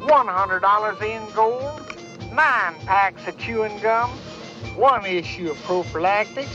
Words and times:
$100 0.00 1.02
in 1.02 1.34
gold, 1.34 1.80
nine 2.32 2.74
packs 2.86 3.26
of 3.28 3.36
chewing 3.38 3.78
gum, 3.80 4.10
one 4.74 5.04
issue 5.04 5.50
of 5.50 5.62
prophylactics, 5.64 6.50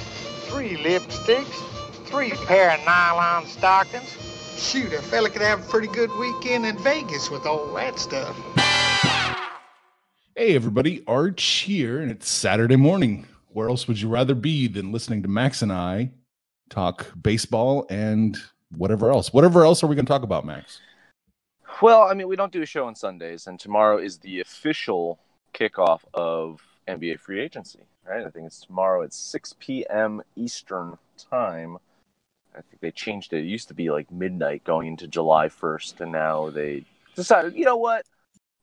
three 0.48 0.78
lipsticks, 0.78 2.06
three 2.08 2.32
pair 2.32 2.72
of 2.72 2.84
nylon 2.86 3.46
stockings. 3.46 4.10
Shoot, 4.58 4.94
a 4.94 5.02
fella 5.02 5.30
could 5.30 5.42
have 5.42 5.60
a 5.60 5.70
pretty 5.70 5.88
good 5.88 6.12
weekend 6.18 6.66
in 6.66 6.78
Vegas 6.80 7.30
with 7.30 7.46
all 7.46 7.72
that 7.74 8.00
stuff. 8.00 8.36
Hey, 10.36 10.56
everybody, 10.56 11.04
Arch 11.08 11.44
here, 11.44 12.02
and 12.02 12.10
it's 12.10 12.28
Saturday 12.28 12.76
morning. 12.76 13.28
Where 13.50 13.70
else 13.70 13.88
would 13.88 14.02
you 14.02 14.10
rather 14.10 14.36
be 14.36 14.68
than 14.68 14.92
listening 14.92 15.22
to 15.22 15.30
Max 15.30 15.62
and 15.62 15.72
I 15.72 16.12
talk 16.70 17.14
baseball 17.22 17.86
and 17.90 18.38
whatever 18.76 19.12
else? 19.12 19.32
Whatever 19.32 19.64
else 19.64 19.84
are 19.84 19.88
we 19.88 19.96
going 19.96 20.06
to 20.06 20.12
talk 20.12 20.24
about, 20.24 20.46
Max? 20.46 20.80
Well, 21.82 22.04
I 22.04 22.14
mean, 22.14 22.28
we 22.28 22.36
don't 22.36 22.52
do 22.52 22.62
a 22.62 22.66
show 22.66 22.86
on 22.88 22.96
Sundays, 22.96 23.48
and 23.48 23.60
tomorrow 23.60 23.98
is 23.98 24.18
the 24.20 24.40
official 24.40 25.20
kickoff 25.54 26.02
of 26.14 26.62
NBA 26.88 27.20
free 27.20 27.42
agency, 27.42 27.80
right? 28.08 28.26
I 28.26 28.30
think 28.30 28.46
it's 28.48 28.62
tomorrow 28.62 29.04
at 29.04 29.14
6 29.14 29.56
p.m. 29.60 30.22
Eastern 30.36 30.98
time. 31.30 31.78
I 32.54 32.62
think 32.62 32.80
they 32.80 32.92
changed 32.92 33.34
it. 33.34 33.40
It 33.40 33.48
used 33.48 33.68
to 33.68 33.74
be 33.74 33.90
like 33.92 34.10
midnight 34.12 34.64
going 34.64 34.88
into 34.88 35.08
July 35.08 35.48
1st, 35.48 36.02
and 36.02 36.12
now 36.12 36.50
they 36.50 36.86
decided, 37.16 37.56
you 37.56 37.66
know 37.66 37.78
what? 37.78 38.06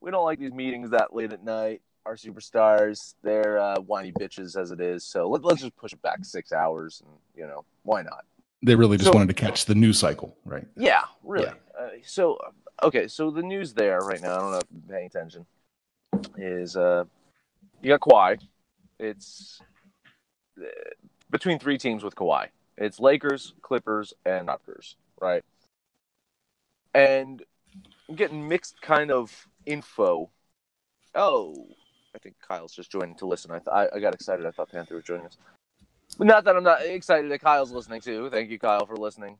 We 0.00 0.10
don't 0.10 0.24
like 0.24 0.38
these 0.38 0.52
meetings 0.52 0.90
that 0.90 1.14
late 1.14 1.32
at 1.32 1.44
night. 1.44 1.82
Our 2.06 2.16
superstars, 2.16 3.14
they're 3.22 3.58
uh, 3.58 3.80
whiny 3.80 4.12
bitches 4.12 4.60
as 4.60 4.70
it 4.72 4.80
is. 4.80 5.04
So 5.04 5.28
let, 5.28 5.44
let's 5.44 5.60
just 5.60 5.76
push 5.76 5.92
it 5.92 6.02
back 6.02 6.24
six 6.24 6.50
hours, 6.52 7.02
and 7.04 7.12
you 7.36 7.46
know 7.46 7.64
why 7.82 8.02
not? 8.02 8.24
They 8.64 8.74
really 8.74 8.96
just 8.96 9.10
So- 9.10 9.14
wanted 9.16 9.28
to 9.28 9.34
catch 9.34 9.66
the 9.66 9.74
news 9.74 9.98
cycle, 9.98 10.34
right? 10.44 10.66
Yeah, 10.76 11.02
really. 11.22 11.48
Uh, 11.48 11.88
so, 12.04 12.38
okay, 12.82 13.08
so 13.08 13.30
the 13.30 13.42
news 13.42 13.74
there 13.74 14.00
right 14.00 14.20
now, 14.20 14.36
I 14.36 14.38
don't 14.38 14.50
know 14.52 14.58
if 14.58 14.66
you're 14.72 14.96
paying 14.96 15.06
attention, 15.06 15.46
is 16.36 16.76
uh, 16.76 17.04
you 17.80 17.88
got 17.88 18.00
Kawhi. 18.00 18.40
It's 18.98 19.60
uh, 20.60 20.66
between 21.30 21.58
three 21.58 21.78
teams 21.78 22.04
with 22.04 22.14
Kawhi. 22.14 22.48
It's 22.76 23.00
Lakers, 23.00 23.54
Clippers, 23.62 24.14
and 24.24 24.48
Raptors, 24.48 24.94
right? 25.20 25.42
And 26.94 27.42
I'm 28.08 28.16
getting 28.16 28.48
mixed 28.48 28.80
kind 28.82 29.10
of 29.10 29.48
info. 29.66 30.30
Oh, 31.14 31.66
I 32.14 32.18
think 32.18 32.36
Kyle's 32.46 32.74
just 32.74 32.90
joining 32.90 33.14
to 33.16 33.26
listen. 33.26 33.50
I, 33.50 33.58
th- 33.58 33.68
I, 33.68 33.96
I 33.96 34.00
got 34.00 34.14
excited. 34.14 34.46
I 34.46 34.50
thought 34.50 34.70
Panther 34.70 34.94
was 34.94 35.04
joining 35.04 35.26
us. 35.26 35.38
But 36.18 36.26
not 36.26 36.44
that 36.44 36.56
I'm 36.56 36.64
not 36.64 36.82
excited 36.82 37.30
that 37.30 37.40
Kyle's 37.40 37.72
listening 37.72 38.00
too. 38.00 38.28
Thank 38.30 38.50
you, 38.50 38.58
Kyle, 38.58 38.86
for 38.86 38.96
listening. 38.96 39.38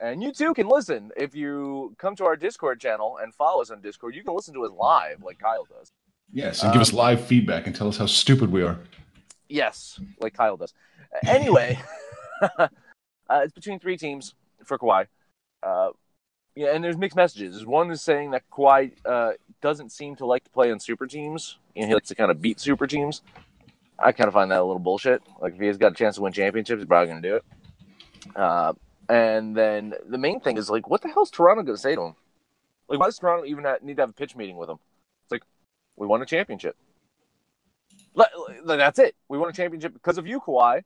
And 0.00 0.22
you 0.22 0.32
too 0.32 0.54
can 0.54 0.68
listen 0.68 1.10
if 1.16 1.34
you 1.34 1.94
come 1.98 2.16
to 2.16 2.24
our 2.24 2.36
Discord 2.36 2.80
channel 2.80 3.18
and 3.22 3.32
follow 3.32 3.62
us 3.62 3.70
on 3.70 3.80
Discord. 3.80 4.14
You 4.14 4.24
can 4.24 4.34
listen 4.34 4.54
to 4.54 4.64
us 4.64 4.72
live 4.76 5.22
like 5.22 5.38
Kyle 5.38 5.64
does. 5.64 5.88
Yes, 6.32 6.62
and 6.62 6.72
give 6.72 6.82
us 6.82 6.92
Um, 6.92 6.98
live 6.98 7.24
feedback 7.24 7.66
and 7.66 7.76
tell 7.76 7.88
us 7.88 7.96
how 7.96 8.06
stupid 8.06 8.50
we 8.50 8.62
are. 8.62 8.78
Yes, 9.48 10.00
like 10.20 10.34
Kyle 10.34 10.56
does. 10.56 10.74
Anyway, 11.26 11.78
uh, 12.58 12.68
it's 13.30 13.52
between 13.52 13.78
three 13.78 13.96
teams 13.96 14.34
for 14.64 14.78
Kawhi. 14.78 15.06
Uh, 15.62 15.90
yeah, 16.56 16.74
and 16.74 16.82
there's 16.82 16.96
mixed 16.96 17.16
messages. 17.16 17.64
One 17.64 17.90
is 17.90 18.02
saying 18.02 18.32
that 18.32 18.42
Kawhi 18.50 18.92
uh, 19.04 19.32
doesn't 19.60 19.92
seem 19.92 20.16
to 20.16 20.26
like 20.26 20.44
to 20.44 20.50
play 20.50 20.72
on 20.72 20.80
super 20.80 21.06
teams. 21.06 21.58
and 21.76 21.86
he 21.86 21.94
likes 21.94 22.08
to 22.08 22.14
kind 22.14 22.30
of 22.30 22.40
beat 22.40 22.58
super 22.58 22.86
teams. 22.86 23.22
I 23.98 24.12
kind 24.12 24.26
of 24.28 24.34
find 24.34 24.50
that 24.50 24.60
a 24.60 24.64
little 24.64 24.80
bullshit. 24.80 25.22
Like 25.40 25.54
if 25.54 25.60
he's 25.60 25.76
got 25.76 25.92
a 25.92 25.94
chance 25.94 26.16
to 26.16 26.22
win 26.22 26.32
championships, 26.32 26.80
he's 26.80 26.88
probably 26.88 27.08
going 27.10 27.22
to 27.22 27.28
do 27.28 27.36
it. 27.36 27.44
And 29.08 29.56
then 29.56 29.94
the 30.08 30.18
main 30.18 30.40
thing 30.40 30.56
is 30.56 30.70
like, 30.70 30.88
what 30.88 31.02
the 31.02 31.08
hell's 31.08 31.30
Toronto 31.30 31.62
going 31.62 31.76
to 31.76 31.80
say 31.80 31.94
to 31.94 32.02
him? 32.02 32.14
Like, 32.88 32.98
why 33.00 33.06
does 33.06 33.18
Toronto 33.18 33.44
even 33.46 33.64
need 33.82 33.96
to 33.96 34.02
have 34.02 34.10
a 34.10 34.14
pitch 34.14 34.36
meeting 34.36 34.56
with 34.56 34.68
him? 34.68 34.78
It's 35.24 35.32
like, 35.32 35.42
we 35.96 36.06
won 36.06 36.22
a 36.22 36.26
championship. 36.26 36.76
That's 38.64 38.98
it. 38.98 39.16
We 39.28 39.38
won 39.38 39.50
a 39.50 39.52
championship 39.52 39.92
because 39.92 40.18
of 40.18 40.26
you, 40.26 40.40
Kawhi. 40.40 40.82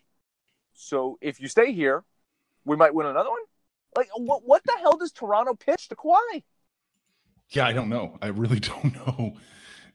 So 0.75 1.19
if 1.21 1.41
you 1.41 1.49
stay 1.49 1.73
here, 1.73 2.05
we 2.65 2.77
might 2.77 2.95
win 2.95 3.07
another 3.07 3.31
one. 3.31 3.41
Like, 3.97 4.09
what 4.17 4.43
what 4.45 4.63
the 4.65 4.77
hell 4.81 4.97
does 4.97 5.13
Toronto 5.13 5.55
pitch 5.55 5.89
to 5.89 5.97
Kawhi? 5.97 6.43
Yeah, 7.51 7.67
I 7.67 7.73
don't 7.73 7.89
know. 7.89 8.19
I 8.21 8.29
really 8.29 8.61
don't 8.61 8.95
know. 8.95 9.37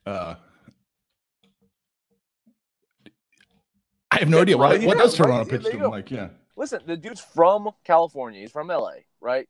Uh, 0.05 0.35
I 4.11 4.19
have 4.19 4.29
no 4.29 4.37
Yeah, 4.37 4.41
idea. 4.43 4.57
What, 4.57 4.81
what 4.83 4.97
does 4.97 5.15
Toronto 5.15 5.45
yeah, 5.51 5.57
pitch 5.57 5.71
to 5.71 5.77
him? 5.77 5.91
Like, 5.91 6.11
yeah. 6.11 6.29
Listen, 6.55 6.81
the 6.85 6.97
dude's 6.97 7.21
from 7.21 7.71
California. 7.83 8.41
He's 8.41 8.51
from 8.51 8.67
LA, 8.67 8.93
right? 9.21 9.49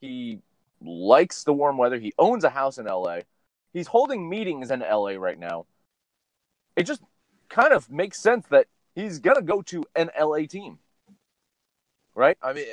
He 0.00 0.40
likes 0.80 1.44
the 1.44 1.52
warm 1.52 1.78
weather. 1.78 1.98
He 1.98 2.12
owns 2.18 2.44
a 2.44 2.50
house 2.50 2.78
in 2.78 2.86
LA. 2.86 3.20
He's 3.72 3.86
holding 3.86 4.28
meetings 4.28 4.70
in 4.70 4.80
LA 4.80 5.12
right 5.12 5.38
now. 5.38 5.66
It 6.76 6.84
just 6.84 7.02
kind 7.48 7.72
of 7.72 7.90
makes 7.90 8.18
sense 8.18 8.46
that 8.50 8.66
he's 8.94 9.18
gonna 9.18 9.42
go 9.42 9.62
to 9.62 9.84
an 9.94 10.10
LA 10.18 10.46
team, 10.46 10.78
right? 12.14 12.36
I 12.42 12.52
mean, 12.52 12.66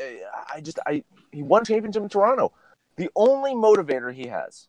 I 0.53 0.61
just 0.61 0.79
I 0.85 1.03
he 1.31 1.43
won 1.43 1.65
championship 1.65 2.03
in 2.03 2.09
Toronto. 2.09 2.53
The 2.95 3.09
only 3.15 3.53
motivator 3.53 4.13
he 4.13 4.27
has 4.27 4.67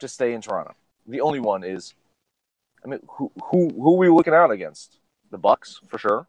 to 0.00 0.08
stay 0.08 0.34
in 0.34 0.40
Toronto, 0.42 0.74
the 1.06 1.20
only 1.20 1.40
one 1.40 1.64
is, 1.64 1.94
I 2.84 2.88
mean, 2.88 3.00
who 3.08 3.32
who 3.44 3.70
who 3.70 3.94
are 3.94 3.98
we 3.98 4.08
looking 4.08 4.34
out 4.34 4.50
against? 4.50 4.98
The 5.30 5.38
Bucks 5.38 5.80
for 5.88 5.98
sure. 5.98 6.28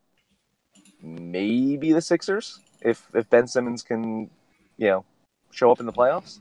Maybe 1.01 1.93
the 1.93 2.01
Sixers 2.01 2.59
if 2.85 3.09
if 3.13 3.29
Ben 3.29 3.47
Simmons 3.47 3.83
can, 3.83 4.29
you 4.77 4.87
know, 4.87 5.05
show 5.51 5.71
up 5.71 5.79
in 5.79 5.85
the 5.85 5.91
playoffs. 5.91 6.39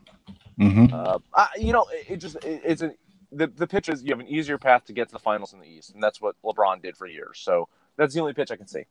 Mm-hmm. 0.61 0.95
Uh, 0.95 1.19
I, 1.35 1.49
you 1.59 1.73
know, 1.73 1.87
it, 1.91 2.13
it 2.13 2.17
just 2.19 2.37
it, 2.37 2.61
it's 2.65 2.83
a 2.83 2.93
the 3.33 3.49
the 3.49 3.67
pitch 3.67 3.89
is 3.89 4.03
you 4.03 4.11
have 4.11 4.21
an 4.21 4.29
easier 4.29 4.59
path 4.59 4.85
to 4.87 4.93
get 4.93 5.09
to 5.09 5.13
the 5.13 5.19
finals 5.19 5.53
in 5.53 5.61
the 5.61 5.67
East, 5.67 5.95
and 5.95 6.03
that's 6.03 6.21
what 6.21 6.37
LeBron 6.45 6.83
did 6.83 6.97
for 6.97 7.07
years. 7.07 7.41
So 7.43 7.69
that's 7.97 8.15
the 8.15 8.21
only 8.21 8.35
pitch 8.35 8.51
I 8.51 8.57
can 8.57 8.69
see. 8.69 8.85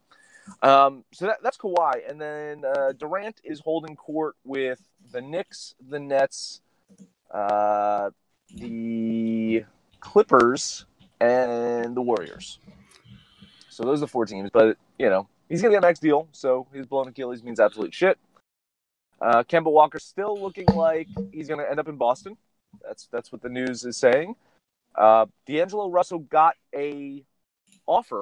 Um, 0.62 1.06
so 1.14 1.28
that, 1.28 1.38
that's 1.42 1.58
Kawhi, 1.58 2.10
and 2.10 2.20
then 2.20 2.66
uh, 2.66 2.92
Durant 2.92 3.40
is 3.46 3.62
holding 3.62 3.96
court 3.96 4.36
with 4.44 4.82
the 5.14 5.22
Knicks, 5.22 5.76
the 5.88 6.00
Nets, 6.00 6.60
uh, 7.32 8.10
the 8.54 9.64
Clippers, 10.02 10.86
and 11.22 11.96
the 11.96 12.02
Warriors. 12.02 12.60
So 13.70 13.84
those 13.84 14.00
are 14.00 14.02
the 14.02 14.08
four 14.08 14.26
teams, 14.26 14.50
but 14.52 14.78
you 15.00 15.10
know 15.10 15.28
he's 15.50 15.62
gonna 15.62 15.74
get 15.74 15.80
a 15.80 15.88
max 15.88 16.00
deal, 16.00 16.28
so 16.32 16.68
his 16.74 16.86
blown 16.86 17.08
Achilles 17.08 17.44
means 17.44 17.60
absolute 17.60 17.94
shit. 17.94 18.18
Uh, 19.22 19.44
Kemba 19.44 19.72
Walker 19.72 20.00
still 20.00 20.40
looking 20.40 20.66
like 20.74 21.08
he's 21.32 21.48
gonna 21.48 21.64
end 21.70 21.80
up 21.80 21.88
in 21.88 21.96
Boston. 21.98 22.38
That's 22.86 23.08
that's 23.08 23.32
what 23.32 23.42
the 23.42 23.50
news 23.50 23.86
is 23.86 23.98
saying. 23.98 24.36
Uh, 24.96 25.26
D'Angelo 25.46 25.90
Russell 25.90 26.20
got 26.20 26.56
a 26.76 27.24
offer, 27.88 28.22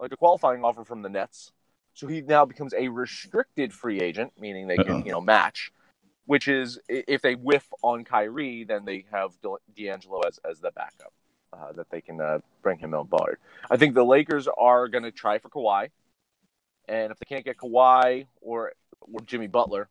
like 0.00 0.12
a 0.12 0.16
qualifying 0.16 0.64
offer 0.64 0.84
from 0.84 1.02
the 1.02 1.08
Nets, 1.08 1.52
so 1.94 2.06
he 2.06 2.20
now 2.20 2.44
becomes 2.44 2.74
a 2.74 2.88
restricted 2.88 3.72
free 3.72 4.00
agent, 4.00 4.32
meaning 4.38 4.66
they 4.66 4.76
can 4.76 4.90
Uh-oh. 4.90 5.04
you 5.04 5.12
know 5.12 5.20
match. 5.20 5.72
Which 6.26 6.46
is 6.46 6.78
if 6.88 7.22
they 7.22 7.36
whiff 7.36 7.66
on 7.82 8.04
Kyrie, 8.04 8.64
then 8.64 8.84
they 8.84 9.06
have 9.10 9.32
D'Angelo 9.74 10.20
as 10.20 10.38
as 10.44 10.60
the 10.60 10.70
backup 10.70 11.12
uh, 11.52 11.72
that 11.72 11.90
they 11.90 12.00
can 12.00 12.20
uh, 12.20 12.40
bring 12.62 12.78
him 12.78 12.94
on 12.94 13.06
board. 13.06 13.38
I 13.70 13.76
think 13.76 13.94
the 13.94 14.04
Lakers 14.04 14.48
are 14.56 14.88
going 14.88 15.04
to 15.04 15.10
try 15.10 15.38
for 15.38 15.48
Kawhi, 15.48 15.90
and 16.88 17.12
if 17.12 17.18
they 17.18 17.26
can't 17.26 17.44
get 17.44 17.56
Kawhi 17.58 18.26
or 18.40 18.72
or 19.00 19.20
Jimmy 19.26 19.46
Butler, 19.46 19.88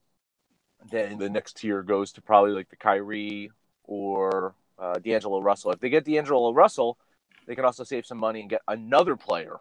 then 0.92 1.18
the 1.18 1.30
next 1.30 1.58
tier 1.58 1.82
goes 1.84 2.12
to 2.14 2.22
probably 2.22 2.52
like 2.52 2.70
the 2.70 2.76
Kyrie 2.76 3.52
or 3.84 4.56
uh, 4.80 4.96
D'Angelo 5.00 5.42
Russell. 5.42 5.72
If 5.72 5.80
they 5.80 5.90
get 5.90 6.06
D'Angelo 6.06 6.54
Russell, 6.54 6.98
they 7.46 7.56
can 7.56 7.66
also 7.66 7.84
save 7.84 8.06
some 8.06 8.18
money 8.18 8.42
and 8.42 8.50
get 8.50 8.62
another 8.68 9.16
player, 9.16 9.58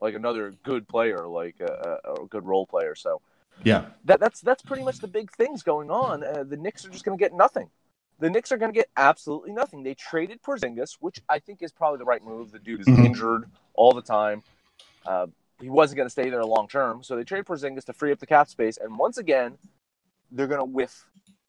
like 0.00 0.14
another 0.14 0.54
good 0.64 0.86
player, 0.88 1.26
like 1.26 1.56
a, 1.60 1.98
a 2.06 2.22
a 2.22 2.26
good 2.26 2.44
role 2.46 2.66
player. 2.66 2.94
So 2.94 3.20
Yeah. 3.64 3.86
that 4.04 4.20
that's 4.20 4.40
that's 4.40 4.62
pretty 4.62 4.84
much 4.84 5.00
the 5.00 5.08
big 5.08 5.30
things 5.32 5.62
going 5.62 5.90
on. 5.90 6.22
Uh, 6.22 6.44
the 6.44 6.56
Knicks 6.56 6.84
are 6.84 6.90
just 6.90 7.04
going 7.04 7.18
to 7.18 7.22
get 7.22 7.34
nothing. 7.34 7.70
The 8.18 8.30
Knicks 8.30 8.50
are 8.50 8.56
going 8.56 8.72
to 8.72 8.78
get 8.78 8.88
absolutely 8.96 9.52
nothing. 9.52 9.82
They 9.82 9.94
traded 9.94 10.42
Porzingis, 10.42 10.96
which 11.00 11.20
I 11.28 11.38
think 11.38 11.62
is 11.62 11.72
probably 11.72 11.98
the 11.98 12.06
right 12.06 12.24
move. 12.24 12.50
The 12.50 12.58
dude 12.58 12.80
is 12.80 12.86
Mhm. 12.86 13.04
injured 13.06 13.44
all 13.74 13.92
the 13.92 14.00
time. 14.00 14.42
Uh, 15.04 15.26
he 15.60 15.70
wasn't 15.70 15.96
going 15.96 16.06
to 16.06 16.10
stay 16.10 16.30
there 16.30 16.44
long 16.44 16.68
term, 16.68 17.02
so 17.02 17.16
they 17.16 17.24
traded 17.24 17.46
Porzingis 17.46 17.84
to 17.84 17.92
free 17.92 18.12
up 18.12 18.18
the 18.18 18.26
cap 18.26 18.48
space. 18.48 18.76
And 18.76 18.98
once 18.98 19.18
again, 19.18 19.56
they're 20.30 20.46
going 20.46 20.60
to 20.60 20.64
whiff 20.64 21.06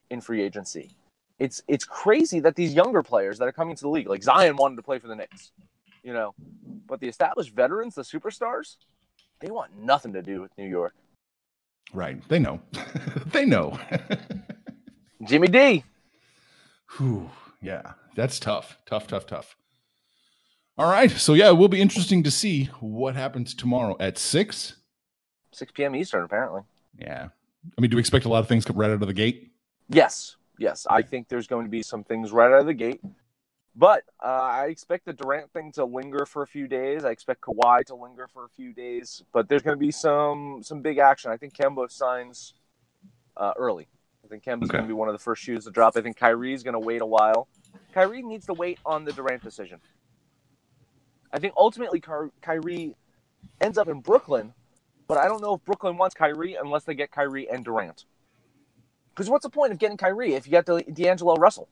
in 0.10 0.22
free 0.22 0.42
agency. 0.42 0.92
It's 1.40 1.62
it's 1.68 1.86
crazy 1.86 2.40
that 2.40 2.56
these 2.56 2.74
younger 2.74 3.04
players 3.04 3.38
that 3.40 3.48
are 3.48 3.52
coming 3.52 3.76
to 3.76 3.82
the 3.82 3.90
league, 3.90 4.10
like 4.10 4.24
Zion, 4.24 4.56
wanted 4.56 4.78
to 4.78 4.82
play 4.82 4.98
for 4.98 5.08
the 5.08 5.16
Knicks, 5.16 5.52
you 6.04 6.14
know, 6.14 6.34
but 6.88 7.00
the 7.00 7.08
established 7.08 7.54
veterans, 7.54 7.96
the 7.96 8.02
superstars, 8.02 8.78
they 9.40 9.52
want 9.52 9.78
nothing 9.78 10.14
to 10.14 10.22
do 10.22 10.42
with 10.42 10.52
New 10.58 10.68
York. 10.68 10.96
Right. 11.94 12.28
They 12.28 12.40
know. 12.40 12.62
they 13.28 13.46
know. 13.46 13.80
Jimmy 15.28 15.48
D. 15.48 15.84
Whew. 16.98 17.30
Yeah. 17.62 17.94
That's 18.16 18.40
tough. 18.40 18.78
Tough, 18.86 19.08
tough, 19.08 19.28
tough. 19.28 19.56
All 20.78 20.90
right. 20.90 21.10
So 21.12 21.34
yeah, 21.34 21.50
it 21.50 21.54
will 21.58 21.68
be 21.70 21.82
interesting 21.82 22.24
to 22.24 22.32
see 22.32 22.66
what 22.80 23.16
happens 23.16 23.54
tomorrow 23.54 23.96
at 24.00 24.18
six. 24.18 24.76
6 25.54 25.72
p.m. 25.72 25.96
Eastern, 25.96 26.24
apparently. 26.24 26.62
Yeah. 27.00 27.30
I 27.78 27.82
mean, 27.82 27.90
do 27.90 27.98
we 27.98 28.00
expect 28.02 28.26
a 28.26 28.30
lot 28.30 28.40
of 28.40 28.48
things 28.48 28.64
come 28.66 28.76
right 28.78 28.90
out 28.92 29.02
of 29.02 29.08
the 29.08 29.14
gate? 29.14 29.52
Yes, 29.90 30.36
yes. 30.60 30.86
I 30.90 31.02
think 31.02 31.28
there's 31.30 31.48
going 31.48 31.66
to 31.66 31.70
be 31.72 31.82
some 31.82 32.04
things 32.04 32.32
right 32.32 32.52
out 32.52 32.60
of 32.60 32.66
the 32.68 32.74
gate. 32.76 33.02
But 33.76 34.04
uh, 34.24 34.28
I 34.28 34.66
expect 34.68 35.06
the 35.06 35.14
Durant 35.14 35.52
thing 35.54 35.72
to 35.74 35.86
linger 35.86 36.26
for 36.26 36.42
a 36.44 36.48
few 36.48 36.68
days. 36.68 37.06
I 37.06 37.10
expect 37.12 37.42
Kawhi 37.42 37.86
to 37.86 37.96
linger 37.96 38.28
for 38.28 38.46
a 38.46 38.50
few 38.50 38.74
days. 38.74 39.24
But 39.34 39.50
there's 39.50 39.62
going 39.64 39.78
to 39.78 39.80
be 39.80 39.92
some 39.92 40.62
some 40.64 40.82
big 40.82 40.98
action. 41.00 41.32
I 41.32 41.38
think 41.38 41.56
Kemba 41.56 41.92
signs 41.92 42.54
uh, 43.36 43.54
early. 43.58 43.88
I 44.26 44.28
think 44.28 44.44
Kemba's 44.44 44.70
Okay. 44.70 44.78
going 44.80 44.84
to 44.84 44.88
be 44.88 44.94
one 44.94 45.08
of 45.10 45.14
the 45.14 45.20
first 45.20 45.42
shoes 45.44 45.66
to 45.66 45.72
drop. 45.72 45.96
I 45.96 46.02
think 46.02 46.18
Kyrie's 46.18 46.64
going 46.64 46.74
to 46.74 46.80
wait 46.80 47.02
a 47.02 47.06
while. 47.06 47.48
Kyrie 47.94 48.22
needs 48.24 48.46
to 48.48 48.54
wait 48.54 48.80
on 48.86 49.06
the 49.06 49.14
Durant 49.14 49.44
decision. 49.44 49.80
I 51.32 51.40
think 51.40 51.54
ultimately 51.58 52.00
Ky- 52.00 52.32
Kyrie 52.42 52.96
ends 53.62 53.78
up 53.78 53.88
in 53.88 54.00
Brooklyn, 54.02 54.54
but 55.08 55.18
I 55.18 55.28
don't 55.28 55.42
know 55.42 55.56
if 55.56 55.66
Brooklyn 55.66 55.98
wants 55.98 56.16
Kyrie 56.16 56.56
unless 56.56 56.84
they 56.84 56.94
get 56.96 57.12
Kyrie 57.12 57.50
and 57.50 57.64
Durant. 57.66 58.06
Because 59.14 59.30
what's 59.30 59.44
the 59.44 59.50
point 59.50 59.72
of 59.72 59.80
getting 59.80 59.98
Kyrie 59.98 60.34
if 60.34 60.46
you 60.46 60.52
got 60.52 60.66
the 60.66 60.84
D'Angelo 60.84 61.36
Russell? 61.36 61.68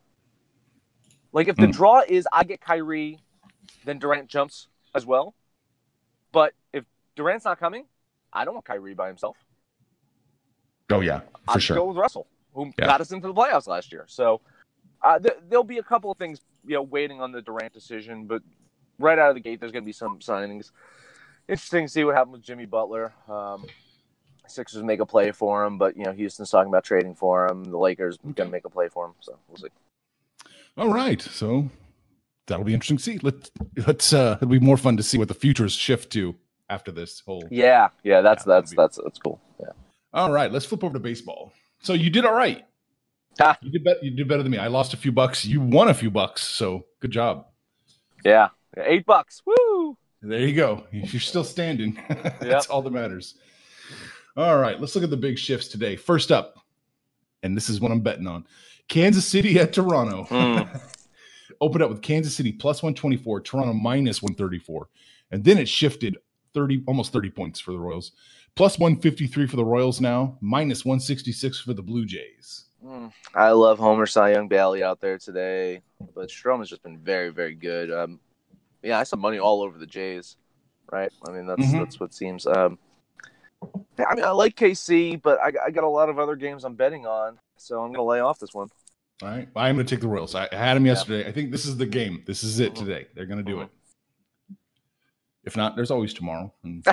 Like 1.31 1.47
if 1.47 1.55
the 1.55 1.65
Hmm. 1.65 1.71
draw 1.71 2.01
is 2.07 2.27
I 2.31 2.43
get 2.43 2.59
Kyrie, 2.61 3.19
then 3.83 3.99
Durant 3.99 4.27
jumps 4.27 4.67
as 4.93 5.05
well. 5.05 5.35
But 6.31 6.53
if 6.73 6.85
Durant's 7.15 7.45
not 7.45 7.59
coming, 7.59 7.85
I 8.33 8.45
don't 8.45 8.53
want 8.55 8.65
Kyrie 8.65 8.93
by 8.93 9.07
himself. 9.07 9.37
Oh 10.89 11.01
yeah, 11.01 11.19
for 11.19 11.27
I'd 11.49 11.63
sure. 11.63 11.77
go 11.77 11.85
with 11.85 11.97
Russell, 11.97 12.27
who 12.53 12.71
Yeah. 12.77 12.85
got 12.87 13.01
us 13.01 13.11
into 13.11 13.27
the 13.27 13.33
playoffs 13.33 13.67
last 13.67 13.91
year. 13.91 14.05
So 14.07 14.41
uh, 15.01 15.19
th- 15.19 15.37
there'll 15.49 15.63
be 15.63 15.77
a 15.77 15.83
couple 15.83 16.11
of 16.11 16.17
things, 16.17 16.39
you 16.65 16.73
know, 16.75 16.81
waiting 16.81 17.21
on 17.21 17.31
the 17.31 17.41
Durant 17.41 17.73
decision, 17.73 18.25
but 18.25 18.41
right 18.99 19.17
out 19.17 19.29
of 19.29 19.35
the 19.35 19.41
gate, 19.41 19.59
there's 19.59 19.71
going 19.71 19.83
to 19.83 19.87
be 19.87 19.93
some 19.93 20.19
signings. 20.19 20.71
Interesting 21.47 21.85
to 21.85 21.91
see 21.91 22.03
what 22.03 22.15
happened 22.15 22.33
with 22.33 22.41
Jimmy 22.43 22.65
Butler. 22.65 23.13
Um, 23.27 23.65
Sixers 24.47 24.83
make 24.83 24.99
a 24.99 25.05
play 25.05 25.31
for 25.31 25.65
him, 25.65 25.77
but 25.77 25.97
you 25.97 26.03
know 26.03 26.11
Houston's 26.11 26.49
talking 26.49 26.69
about 26.69 26.83
trading 26.83 27.15
for 27.15 27.47
him. 27.47 27.65
The 27.65 27.77
Lakers 27.77 28.17
going 28.17 28.35
to 28.35 28.45
make 28.45 28.65
a 28.65 28.69
play 28.69 28.89
for 28.89 29.05
him, 29.05 29.13
so 29.19 29.37
we'll 29.47 29.57
see. 29.57 29.67
All 30.77 30.93
right. 30.93 31.21
So 31.21 31.69
that'll 32.47 32.65
be 32.65 32.73
interesting 32.73 32.97
to 32.97 33.03
see. 33.03 33.17
Let 33.21 33.49
let's 33.87 34.13
uh 34.13 34.37
it'll 34.41 34.49
be 34.49 34.59
more 34.59 34.77
fun 34.77 34.97
to 34.97 35.03
see 35.03 35.17
what 35.17 35.27
the 35.27 35.33
futures 35.33 35.73
shift 35.73 36.11
to 36.13 36.35
after 36.69 36.91
this 36.91 37.21
whole 37.21 37.47
Yeah, 37.49 37.89
yeah, 38.03 38.21
that's 38.21 38.45
Yeah, 38.45 38.53
that's 38.55 38.71
that'll 38.71 38.75
that's 38.75 38.99
that's 39.03 39.19
cool. 39.19 39.39
Yeah. 39.59 39.71
All 40.13 40.31
right, 40.31 40.51
let's 40.51 40.65
flip 40.65 40.83
over 40.83 40.93
to 40.93 40.99
baseball. 40.99 41.51
So 41.81 41.93
you 41.93 42.09
did 42.09 42.25
all 42.25 42.33
right. 42.33 42.65
Ha. 43.39 43.57
You 43.61 43.71
did 43.71 43.83
better. 43.83 43.99
You 44.01 44.11
did 44.11 44.27
better 44.27 44.43
than 44.43 44.51
me. 44.51 44.57
I 44.57 44.67
lost 44.67 44.93
a 44.93 44.97
few 44.97 45.11
bucks. 45.11 45.45
You 45.45 45.61
won 45.61 45.87
a 45.89 45.93
few 45.93 46.09
bucks. 46.09 46.43
So 46.43 46.85
good 47.01 47.11
job. 47.11 47.47
Yeah, 48.23 48.49
eight 48.77 49.05
bucks. 49.05 49.41
Woo! 49.45 49.97
There 50.21 50.39
you 50.39 50.55
go. 50.55 50.85
You're 50.91 51.21
still 51.21 51.43
standing. 51.43 52.01
That's 52.39 52.67
all 52.67 52.81
that 52.81 52.93
matters. 52.93 53.35
All 54.37 54.57
right, 54.57 54.79
let's 54.79 54.95
look 54.95 55.03
at 55.03 55.09
the 55.09 55.17
big 55.17 55.37
shifts 55.37 55.67
today. 55.67 55.95
First 55.95 56.31
up, 56.31 56.55
and 57.43 57.55
this 57.55 57.69
is 57.69 57.79
what 57.79 57.91
I'm 57.91 58.01
betting 58.01 58.27
on: 58.27 58.45
Kansas 58.87 59.25
City 59.25 59.59
at 59.59 59.73
Toronto. 59.73 60.25
Mm. 60.25 60.81
Opened 61.61 61.83
up 61.83 61.89
with 61.89 62.01
Kansas 62.01 62.35
City 62.35 62.51
plus 62.51 62.83
124, 62.83 63.41
Toronto 63.41 63.71
minus 63.71 64.21
134, 64.21 64.89
and 65.31 65.43
then 65.43 65.57
it 65.57 65.69
shifted 65.69 66.17
30, 66.53 66.83
almost 66.87 67.13
30 67.13 67.29
points 67.29 67.59
for 67.59 67.71
the 67.71 67.79
Royals. 67.79 68.11
Plus 68.55 68.79
153 68.79 69.47
for 69.47 69.55
the 69.57 69.63
Royals 69.63 70.01
now, 70.01 70.37
minus 70.41 70.83
166 70.83 71.59
for 71.59 71.73
the 71.73 71.81
Blue 71.83 72.05
Jays. 72.05 72.65
Mm. 72.83 73.11
I 73.33 73.51
love 73.51 73.77
Homer 73.79 74.05
Cy 74.05 74.31
Young 74.31 74.47
Bailey 74.47 74.83
out 74.83 75.01
there 75.01 75.17
today, 75.17 75.81
but 76.13 76.29
Strom 76.29 76.59
has 76.59 76.69
just 76.69 76.83
been 76.83 76.97
very, 76.97 77.29
very 77.29 77.55
good. 77.55 77.91
Um, 77.91 78.19
yeah, 78.83 78.99
I 78.99 79.03
saw 79.03 79.15
money 79.17 79.39
all 79.39 79.61
over 79.61 79.77
the 79.77 79.85
Jays, 79.87 80.37
right? 80.91 81.11
I 81.27 81.31
mean, 81.31 81.45
that's 81.47 81.61
Mhm. 81.65 81.79
that's 81.79 81.99
what 81.99 82.13
seems. 82.13 82.45
Um, 82.47 82.77
yeah, 83.97 84.05
I 84.09 84.15
mean, 84.15 84.25
I 84.25 84.31
like 84.31 84.55
KC, 84.55 85.21
but 85.21 85.39
I, 85.39 85.51
I 85.67 85.71
got 85.71 85.83
a 85.83 85.89
lot 85.89 86.09
of 86.09 86.19
other 86.19 86.35
games 86.35 86.63
I'm 86.63 86.75
betting 86.75 87.05
on, 87.07 87.39
so 87.57 87.77
I'm 87.81 87.87
going 87.87 87.95
to 87.95 88.03
lay 88.03 88.19
off 88.19 88.37
this 88.39 88.53
one. 88.53 88.69
All 89.23 89.29
right. 89.29 89.47
I'm 89.55 89.75
going 89.75 89.85
to 89.87 89.95
take 89.95 90.01
the 90.01 90.07
Royals. 90.09 90.35
I 90.35 90.53
had 90.53 90.75
them 90.75 90.85
yesterday. 90.85 91.27
I 91.27 91.31
think 91.31 91.49
this 91.51 91.65
is 91.65 91.77
the 91.77 91.85
game. 91.85 92.23
This 92.27 92.43
is 92.43 92.59
it 92.59 92.73
Mhm. 92.73 92.79
today. 92.79 93.07
They're 93.15 93.25
going 93.25 93.43
to 93.43 93.49
do 93.49 93.61
it. 93.61 93.69
If 95.45 95.55
not, 95.55 95.75
there's 95.75 95.91
always 95.91 96.13
tomorrow. 96.13 96.53
Then 96.63 96.83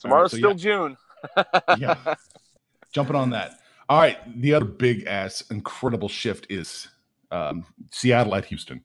Tomorrow's 0.00 0.32
so 0.32 0.36
still 0.36 0.50
yeah. 0.50 0.56
June. 0.56 0.96
yeah. 1.78 2.14
Jumping 2.92 3.16
on 3.16 3.30
that. 3.30 3.58
All 3.88 3.98
right. 3.98 4.18
The 4.40 4.54
other 4.54 4.64
big 4.64 5.06
ass 5.06 5.42
incredible 5.50 6.08
shift 6.08 6.46
is 6.50 6.88
um, 7.30 7.64
Seattle 7.90 8.34
at 8.34 8.44
Houston. 8.46 8.84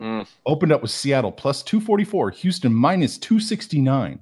Mm. 0.00 0.26
Opened 0.44 0.72
up 0.72 0.82
with 0.82 0.90
Seattle 0.90 1.32
plus 1.32 1.62
244, 1.62 2.30
Houston 2.30 2.74
minus 2.74 3.16
269. 3.18 4.20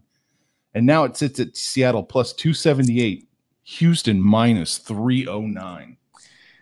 And 0.75 0.87
now 0.87 1.05
it 1.05 1.17
sits 1.17 1.39
at 1.41 1.57
Seattle 1.57 2.03
plus 2.03 2.33
278, 2.33 3.29
Houston 3.65 4.21
minus 4.21 4.79
309. 4.79 5.97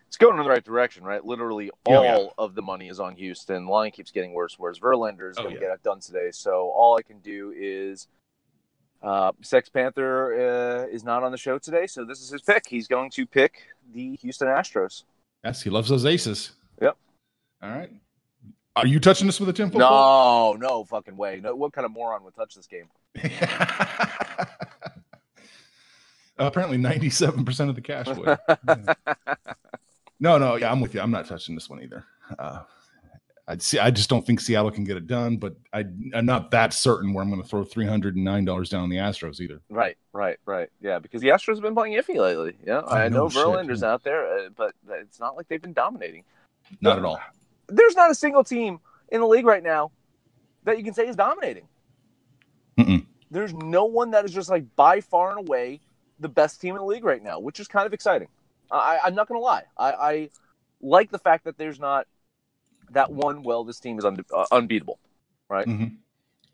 it's 0.06 0.16
going 0.18 0.36
in 0.38 0.42
the 0.44 0.48
right 0.50 0.64
direction, 0.64 1.04
right? 1.04 1.24
Literally 1.24 1.70
all 1.86 1.96
Oh, 1.98 2.02
yeah. 2.02 2.26
of 2.38 2.54
the 2.54 2.62
money 2.62 2.88
is 2.88 3.00
on 3.00 3.16
Houston. 3.16 3.66
Line 3.66 3.90
keeps 3.90 4.10
getting 4.10 4.32
worse. 4.34 4.56
Whereas 4.58 4.78
Verlander 4.78 5.30
is 5.30 5.38
Oh, 5.38 5.42
going 5.44 5.54
to 5.56 5.60
yeah. 5.60 5.68
get 5.68 5.74
it 5.76 5.82
done 5.82 6.00
today. 6.00 6.30
So 6.32 6.70
all 6.74 6.96
I 6.98 7.02
can 7.02 7.18
do 7.20 7.52
is. 7.56 8.08
Uh, 9.02 9.32
Sex 9.42 9.68
Panther 9.68 10.32
uh, 10.32 10.86
is 10.86 11.02
not 11.02 11.24
on 11.24 11.32
the 11.32 11.36
show 11.36 11.58
today, 11.58 11.88
so 11.88 12.04
this 12.04 12.20
is 12.20 12.30
his 12.30 12.40
pick. 12.40 12.64
He's 12.68 12.86
going 12.86 13.10
to 13.10 13.26
pick 13.26 13.54
the 13.92 14.14
Houston 14.22 14.46
Astros. 14.46 15.02
Yes, 15.42 15.60
he 15.60 15.70
loves 15.70 15.88
those 15.88 16.04
aces. 16.06 16.52
Yep. 16.80 16.96
All 17.64 17.70
right. 17.70 17.90
Are 18.74 18.86
you 18.86 19.00
touching 19.00 19.26
this 19.26 19.38
with 19.38 19.48
a 19.50 19.52
10 19.52 19.70
foot 19.70 19.78
No, 19.78 20.54
no 20.58 20.84
fucking 20.84 21.16
way. 21.16 21.40
No, 21.42 21.54
what 21.54 21.72
kind 21.72 21.84
of 21.84 21.90
moron 21.92 22.24
would 22.24 22.34
touch 22.34 22.54
this 22.54 22.66
game? 22.66 22.88
Apparently, 26.38 26.78
97% 26.78 27.68
of 27.68 27.74
the 27.74 27.82
cash 27.82 28.06
would. 28.08 28.38
Yeah. 28.66 28.94
No, 30.20 30.38
no, 30.38 30.54
yeah, 30.54 30.70
I'm 30.70 30.80
with 30.80 30.94
you. 30.94 31.00
I'm 31.00 31.10
not 31.10 31.26
touching 31.26 31.56
this 31.56 31.68
one 31.68 31.82
either. 31.82 32.04
Uh, 32.38 32.60
I 33.48 33.56
see. 33.56 33.80
I 33.80 33.90
just 33.90 34.08
don't 34.08 34.24
think 34.24 34.38
Seattle 34.38 34.70
can 34.70 34.84
get 34.84 34.96
it 34.96 35.08
done, 35.08 35.36
but 35.36 35.56
I, 35.72 35.84
I'm 36.14 36.26
not 36.26 36.52
that 36.52 36.72
certain 36.72 37.12
where 37.12 37.24
I'm 37.24 37.28
going 37.28 37.42
to 37.42 37.48
throw 37.48 37.64
$309 37.64 38.70
down 38.70 38.82
on 38.82 38.88
the 38.88 38.98
Astros 38.98 39.40
either. 39.40 39.60
Right, 39.68 39.96
right, 40.12 40.38
right. 40.46 40.68
Yeah, 40.80 41.00
because 41.00 41.22
the 41.22 41.28
Astros 41.28 41.54
have 41.54 41.62
been 41.62 41.74
playing 41.74 41.94
iffy 41.94 42.16
lately. 42.16 42.54
Yeah, 42.64 42.82
I 42.86 43.08
no 43.08 43.24
know 43.24 43.28
shit, 43.30 43.44
Verlander's 43.44 43.82
yeah. 43.82 43.92
out 43.92 44.04
there, 44.04 44.26
uh, 44.26 44.48
but 44.56 44.74
it's 44.88 45.18
not 45.18 45.36
like 45.36 45.48
they've 45.48 45.60
been 45.60 45.72
dominating. 45.72 46.22
Not 46.80 46.98
at 46.98 47.04
all. 47.04 47.20
There's 47.76 47.96
not 47.96 48.10
a 48.10 48.14
single 48.14 48.44
team 48.44 48.80
in 49.10 49.20
the 49.20 49.26
league 49.26 49.46
right 49.46 49.62
now 49.62 49.90
that 50.64 50.78
you 50.78 50.84
can 50.84 50.94
say 50.94 51.08
is 51.08 51.16
dominating. 51.16 51.66
Mm-mm. 52.78 53.06
There's 53.30 53.54
no 53.54 53.84
one 53.84 54.10
that 54.12 54.24
is 54.24 54.32
just 54.32 54.50
like 54.50 54.64
by 54.76 55.00
far 55.00 55.30
and 55.36 55.48
away 55.48 55.80
the 56.20 56.28
best 56.28 56.60
team 56.60 56.74
in 56.74 56.80
the 56.80 56.86
league 56.86 57.04
right 57.04 57.22
now, 57.22 57.38
which 57.38 57.60
is 57.60 57.68
kind 57.68 57.86
of 57.86 57.92
exciting. 57.92 58.28
I, 58.70 59.00
I'm 59.04 59.14
not 59.14 59.28
going 59.28 59.38
to 59.38 59.44
lie. 59.44 59.64
I, 59.76 59.92
I 59.92 60.30
like 60.80 61.10
the 61.10 61.18
fact 61.18 61.44
that 61.44 61.58
there's 61.58 61.78
not 61.80 62.06
that 62.90 63.10
one. 63.10 63.42
Well, 63.42 63.64
this 63.64 63.80
team 63.80 63.98
is 63.98 64.04
uh, 64.04 64.44
unbeatable. 64.50 64.98
Mhm. 65.50 65.96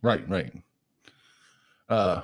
Right, 0.02 0.28
right. 0.28 0.52
Uh, 1.88 2.22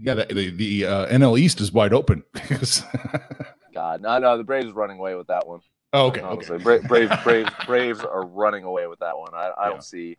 yeah, 0.00 0.14
the 0.14 0.24
the, 0.26 0.50
the 0.50 0.84
uh, 0.86 1.06
NL 1.06 1.38
East 1.38 1.60
is 1.60 1.72
wide 1.72 1.92
open. 1.92 2.24
God, 3.74 4.02
no, 4.02 4.18
no, 4.18 4.36
the 4.36 4.44
Braves 4.44 4.68
are 4.68 4.72
running 4.72 4.98
away 4.98 5.14
with 5.14 5.28
that 5.28 5.46
one. 5.46 5.60
Oh, 5.92 6.06
okay, 6.08 6.20
okay. 6.20 6.56
Bra- 6.58 6.80
Braves, 6.82 7.12
Braves, 7.24 7.50
Braves 7.66 8.00
are 8.04 8.24
running 8.24 8.64
away 8.64 8.86
with 8.86 9.00
that 9.00 9.18
one. 9.18 9.34
I, 9.34 9.52
I 9.56 9.64
Yeah. 9.64 9.70
don't 9.70 9.84
see 9.84 10.16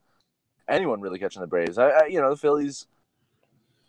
anyone 0.67 1.01
really 1.01 1.19
catching 1.19 1.41
the 1.41 1.47
Braves. 1.47 1.77
I, 1.77 1.89
I, 1.89 2.05
you 2.05 2.21
know, 2.21 2.29
the 2.29 2.37
Phillies, 2.37 2.87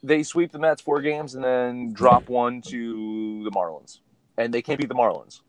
they 0.03 0.23
sweep 0.23 0.53
the 0.53 0.59
Mets 0.59 0.81
four 0.83 1.01
games 1.03 1.35
and 1.35 1.45
then 1.45 1.93
drop 1.93 2.29
one 2.29 2.63
to 2.63 3.45
the 3.45 3.51
Marlins, 3.51 3.99
and 4.37 4.53
they 4.53 4.63
can't 4.63 4.79
beat 4.79 4.89
the 4.89 4.95
Marlins. 4.95 5.41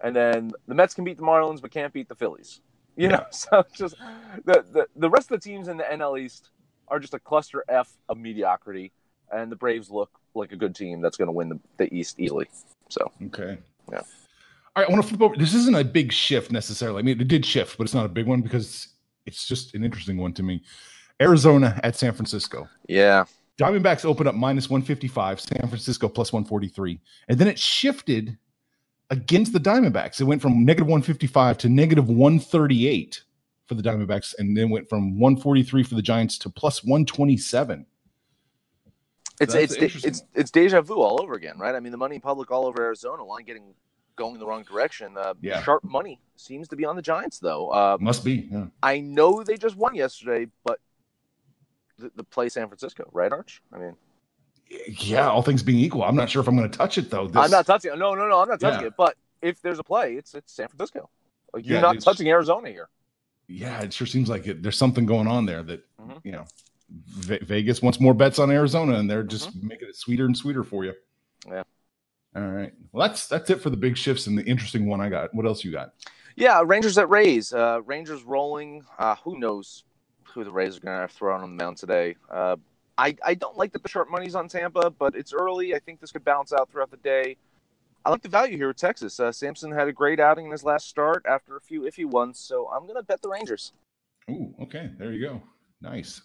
And 0.00 0.14
then 0.14 0.52
the 0.66 0.74
Mets 0.74 0.94
can 0.94 1.04
beat 1.04 1.16
the 1.16 1.24
Marlins, 1.24 1.60
but 1.60 1.70
can't 1.70 1.92
beat 1.92 2.08
the 2.08 2.14
Phillies. 2.14 2.60
You 2.96 3.08
know, 3.08 3.24
so 3.30 3.64
just 3.74 3.96
the, 4.44 4.64
the 4.72 4.86
the 4.96 5.10
rest 5.10 5.30
of 5.30 5.40
the 5.40 5.48
teams 5.48 5.68
in 5.68 5.76
the 5.76 5.84
NL 5.84 6.20
East 6.20 6.50
are 6.88 6.98
just 6.98 7.14
a 7.14 7.18
cluster 7.18 7.64
F 7.68 7.90
of 8.08 8.18
mediocrity, 8.18 8.92
and 9.30 9.50
the 9.50 9.56
Braves 9.56 9.90
look 9.90 10.10
like 10.34 10.52
a 10.52 10.56
good 10.56 10.74
team 10.74 11.00
that's 11.00 11.16
going 11.16 11.26
to 11.28 11.32
win 11.32 11.48
the, 11.48 11.60
the 11.78 11.94
East 11.94 12.18
easily. 12.18 12.48
So 12.88 13.10
Okay. 13.26 13.58
Yeah. 13.90 14.02
All 14.78 14.84
right, 14.84 14.90
I 14.90 14.92
want 14.92 15.02
to 15.02 15.08
flip 15.08 15.22
over. 15.22 15.36
This 15.36 15.54
isn't 15.54 15.74
a 15.74 15.82
big 15.82 16.12
shift 16.12 16.52
necessarily. 16.52 17.00
I 17.00 17.02
mean, 17.02 17.20
it 17.20 17.26
did 17.26 17.44
shift, 17.44 17.76
but 17.76 17.82
it's 17.82 17.94
not 17.94 18.06
a 18.06 18.08
big 18.08 18.28
one 18.28 18.42
because 18.42 18.86
it's 19.26 19.44
just 19.44 19.74
an 19.74 19.82
interesting 19.82 20.16
one 20.18 20.32
to 20.34 20.44
me. 20.44 20.62
Arizona 21.20 21.80
at 21.82 21.96
San 21.96 22.12
Francisco. 22.12 22.68
yeah, 22.88 23.24
Diamondbacks 23.60 24.04
opened 24.04 24.28
up 24.28 24.36
minus 24.36 24.70
155, 24.70 25.40
San 25.40 25.66
Francisco 25.66 26.08
plus 26.08 26.32
143. 26.32 27.00
And 27.26 27.40
then 27.40 27.48
it 27.48 27.58
shifted 27.58 28.38
against 29.10 29.52
the 29.52 29.58
Diamondbacks. 29.58 30.20
It 30.20 30.24
went 30.24 30.40
from 30.40 30.64
negative 30.64 30.86
155 30.86 31.58
to 31.58 31.68
negative 31.68 32.08
138 32.08 33.24
for 33.66 33.74
the 33.74 33.82
Diamondbacks, 33.82 34.36
and 34.38 34.56
then 34.56 34.70
went 34.70 34.88
from 34.88 35.18
143 35.18 35.82
for 35.82 35.96
the 35.96 36.02
Giants 36.02 36.38
to 36.38 36.50
plus 36.50 36.84
127. 36.84 37.84
It's 39.40 39.54
it's 39.54 39.74
it's 39.74 40.22
it's 40.34 40.50
deja 40.52 40.82
vu 40.82 41.00
all 41.00 41.20
over 41.20 41.34
again, 41.34 41.58
right? 41.58 41.74
I 41.74 41.80
mean, 41.80 41.90
the 41.90 41.98
money 41.98 42.20
public 42.20 42.52
all 42.52 42.64
over 42.64 42.80
Arizona 42.80 43.24
line 43.24 43.44
getting 43.44 43.74
going 44.18 44.34
in 44.34 44.40
the 44.40 44.46
wrong 44.46 44.64
direction. 44.64 45.16
Uh, 45.16 45.32
Yeah. 45.40 45.62
Sharp 45.62 45.82
money 45.84 46.20
seems 46.36 46.68
to 46.68 46.76
be 46.76 46.84
on 46.84 46.96
the 46.96 47.02
Giants, 47.02 47.38
though. 47.38 47.70
Uh, 47.70 47.96
Must 48.00 48.22
be. 48.24 48.48
Yeah. 48.52 48.66
I 48.82 49.00
know 49.00 49.42
they 49.42 49.56
just 49.56 49.76
won 49.76 49.94
yesterday, 49.94 50.48
but 50.64 50.78
the, 51.98 52.10
the 52.16 52.24
play 52.24 52.48
San 52.50 52.66
Francisco, 52.68 53.08
right, 53.12 53.32
Arch? 53.32 53.62
I 53.72 53.78
mean, 53.78 53.96
Yeah, 54.88 55.28
all 55.30 55.40
things 55.42 55.62
being 55.62 55.78
equal. 55.78 56.02
I'm 56.04 56.16
not 56.16 56.28
sure 56.28 56.42
if 56.42 56.48
I'm 56.48 56.56
going 56.56 56.70
to 56.70 56.76
touch 56.76 56.98
it, 56.98 57.08
though. 57.10 57.26
This, 57.28 57.36
I'm 57.42 57.50
not 57.50 57.64
touching 57.64 57.92
it. 57.92 57.98
No, 57.98 58.14
no, 58.14 58.28
no, 58.28 58.40
I'm 58.40 58.48
not 58.48 58.60
touching 58.60 58.82
Yeah. 58.82 58.86
it. 58.88 58.94
But 58.96 59.16
if 59.40 59.62
there's 59.62 59.78
a 59.78 59.84
play, 59.84 60.14
it's 60.14 60.34
it's 60.34 60.52
San 60.52 60.68
Francisco. 60.68 61.08
Like, 61.54 61.64
you're 61.64 61.76
Yeah, 61.76 61.80
not 61.82 62.00
touching 62.00 62.28
Arizona 62.28 62.68
here. 62.68 62.88
yeah, 63.46 63.80
it 63.80 63.92
sure 63.94 64.06
seems 64.06 64.28
like 64.28 64.46
it, 64.46 64.62
there's 64.62 64.76
something 64.76 65.06
going 65.06 65.26
on 65.26 65.46
there 65.46 65.62
that 65.62 65.80
Mhm. 65.98 66.20
you 66.24 66.32
know 66.32 66.44
Ve- 66.90 67.38
Vegas 67.42 67.80
wants 67.82 68.00
more 68.00 68.14
bets 68.14 68.38
on 68.38 68.50
Arizona, 68.50 68.94
and 68.98 69.08
they're 69.10 69.22
just 69.22 69.54
making 69.62 69.88
it 69.88 69.96
sweeter 69.96 70.24
and 70.26 70.36
sweeter 70.36 70.64
for 70.64 70.84
you. 70.84 70.92
Mm-hmm. 70.92 71.52
Yeah. 71.52 71.62
All 72.38 72.48
right. 72.48 72.72
Well, 72.92 73.08
that's 73.08 73.26
that's 73.26 73.50
it 73.50 73.60
for 73.60 73.70
the 73.70 73.76
big 73.76 73.96
shifts 73.96 74.28
and 74.28 74.38
the 74.38 74.44
interesting 74.44 74.86
one 74.86 75.00
I 75.00 75.08
got. 75.08 75.34
What 75.34 75.44
else 75.44 75.64
you 75.64 75.72
got? 75.72 75.94
Yeah, 76.36 76.62
Rangers 76.64 76.96
at 76.96 77.10
Rays. 77.10 77.52
Uh, 77.52 77.80
Rangers 77.84 78.22
rolling. 78.22 78.84
Uh, 78.96 79.16
who 79.24 79.40
knows 79.40 79.82
who 80.22 80.44
the 80.44 80.52
Rays 80.52 80.76
are 80.76 80.80
going 80.80 81.08
to 81.08 81.12
throw 81.12 81.34
on 81.34 81.40
the 81.40 81.48
mound 81.48 81.78
today? 81.78 82.14
Uh, 82.30 82.54
I, 82.96 83.16
I 83.24 83.34
don't 83.34 83.56
like 83.56 83.72
that 83.72 83.82
the 83.82 83.88
sharp 83.88 84.08
money's 84.08 84.36
on 84.36 84.48
Tampa, 84.48 84.90
but 84.90 85.16
it's 85.16 85.32
early. 85.32 85.74
I 85.74 85.80
think 85.80 86.00
this 86.00 86.12
could 86.12 86.24
bounce 86.24 86.52
out 86.52 86.70
throughout 86.70 86.92
the 86.92 86.96
day. 86.98 87.36
I 88.04 88.10
like 88.10 88.22
the 88.22 88.28
value 88.28 88.56
here 88.56 88.68
with 88.68 88.76
Texas. 88.76 89.18
Uh, 89.18 89.32
Sampson 89.32 89.72
had 89.72 89.88
a 89.88 89.92
great 89.92 90.20
outing 90.20 90.46
in 90.46 90.52
his 90.52 90.62
last 90.62 90.88
start 90.88 91.24
after 91.28 91.56
a 91.56 91.60
few 91.60 91.82
iffy 91.82 92.04
ones, 92.04 92.38
so 92.38 92.68
I'm 92.68 92.82
going 92.82 92.96
to 92.96 93.02
bet 93.02 93.20
the 93.20 93.28
Rangers. 93.28 93.72
Ooh, 94.30 94.54
okay. 94.62 94.90
There 94.96 95.12
you 95.12 95.26
go. 95.26 95.42
Nice. 95.80 96.22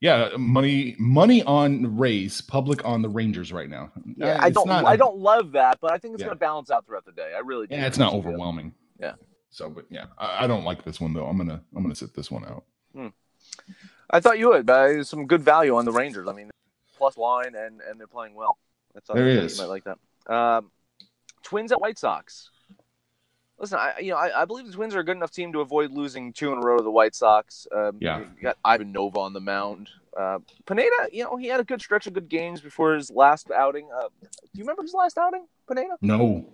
Yeah, 0.00 0.30
money 0.38 0.96
money 0.98 1.42
on 1.42 1.98
Rays, 1.98 2.40
public 2.40 2.82
on 2.86 3.02
the 3.02 3.08
Rangers 3.08 3.52
right 3.52 3.68
now. 3.68 3.92
Yeah, 4.16 4.34
Uh, 4.36 4.38
I 4.44 4.50
don't 4.50 4.66
not- 4.66 4.84
I 4.86 4.96
don't 4.96 5.18
love 5.18 5.52
that, 5.52 5.78
but 5.80 5.92
I 5.92 5.98
think 5.98 6.14
it's 6.14 6.22
Yeah. 6.22 6.28
going 6.28 6.36
to 6.36 6.40
balance 6.40 6.70
out 6.70 6.86
throughout 6.86 7.04
the 7.04 7.12
day. 7.12 7.34
I 7.36 7.40
really 7.40 7.66
do. 7.66 7.74
Yeah, 7.74 7.86
it's 7.86 7.98
not 7.98 8.14
overwhelming. 8.14 8.74
Yeah. 8.98 9.14
So, 9.50 9.68
but 9.68 9.84
yeah, 9.90 10.06
I, 10.16 10.44
I 10.44 10.46
don't 10.46 10.64
like 10.64 10.84
this 10.84 11.00
one 11.00 11.12
though. 11.12 11.26
I'm 11.26 11.36
gonna 11.36 11.62
I'm 11.76 11.82
gonna 11.82 11.94
sit 11.94 12.14
this 12.14 12.30
one 12.30 12.44
out. 12.44 12.64
I 14.12 14.18
thought 14.20 14.38
you 14.38 14.48
would, 14.48 14.66
but 14.66 14.88
there's 14.88 15.08
some 15.08 15.26
good 15.26 15.42
value 15.42 15.76
on 15.76 15.84
the 15.84 15.92
Rangers. 15.92 16.26
I 16.28 16.32
mean, 16.32 16.50
plus 16.96 17.16
line 17.16 17.54
and 17.54 17.80
and 17.82 17.98
they're 18.00 18.06
playing 18.06 18.34
well. 18.34 18.58
That's 18.94 19.08
There 19.08 19.28
I. 19.28 19.56
You 19.56 19.58
might 19.58 19.68
like 19.68 19.84
that. 19.84 19.98
Um, 20.32 20.70
Twins 21.42 21.72
at 21.72 21.80
White 21.80 21.98
Sox. 21.98 22.50
Listen, 23.60 23.78
I 23.78 23.98
you 24.00 24.10
know 24.12 24.16
I, 24.16 24.42
I 24.42 24.44
believe 24.46 24.66
the 24.66 24.72
Twins 24.72 24.94
are 24.94 25.00
a 25.00 25.04
good 25.04 25.16
enough 25.18 25.30
team 25.30 25.52
to 25.52 25.60
avoid 25.60 25.92
losing 25.92 26.32
two 26.32 26.50
in 26.52 26.58
a 26.58 26.60
row 26.62 26.78
to 26.78 26.82
the 26.82 26.90
White 26.90 27.14
Sox. 27.14 27.66
Um, 27.74 27.98
Yeah. 28.00 28.20
you 28.20 28.42
got 28.42 28.56
Ivan 28.64 28.90
Nova 28.90 29.20
on 29.20 29.34
the 29.34 29.40
mound. 29.40 29.90
Uh, 30.18 30.38
Pineda, 30.66 30.90
you 31.12 31.22
know, 31.24 31.36
he 31.36 31.46
had 31.46 31.60
a 31.60 31.64
good 31.64 31.80
stretch 31.80 32.06
of 32.06 32.14
good 32.14 32.28
games 32.28 32.60
before 32.60 32.94
his 32.94 33.10
last 33.10 33.50
outing. 33.50 33.88
Uh, 33.94 34.08
do 34.22 34.28
you 34.54 34.64
remember 34.64 34.82
his 34.82 34.94
last 34.94 35.18
outing, 35.18 35.46
Pineda? 35.68 35.96
No. 36.00 36.46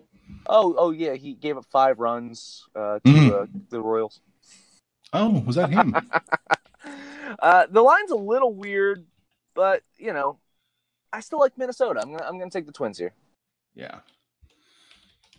Oh, 0.48 0.74
oh 0.76 0.90
yeah, 0.90 1.14
he 1.14 1.34
gave 1.34 1.56
up 1.56 1.64
five 1.70 1.98
runs 2.00 2.64
uh, 2.74 2.98
to 3.04 3.10
Mhm. 3.10 3.42
uh, 3.42 3.46
the 3.70 3.80
Royals. 3.80 4.20
Oh, 5.12 5.40
was 5.46 5.54
that 5.56 5.70
him? 5.70 5.94
Uh, 7.40 7.66
the 7.68 7.82
line's 7.82 8.12
a 8.12 8.16
little 8.16 8.54
weird, 8.54 9.04
but 9.54 9.82
you 9.98 10.12
know, 10.12 10.38
I 11.12 11.18
still 11.20 11.40
like 11.40 11.58
Minnesota. 11.58 12.00
I'm 12.00 12.12
gonna 12.12 12.24
I'm 12.24 12.38
gonna 12.38 12.50
take 12.50 12.66
the 12.66 12.72
Twins 12.72 12.98
here. 12.98 13.12
Yeah. 13.74 13.98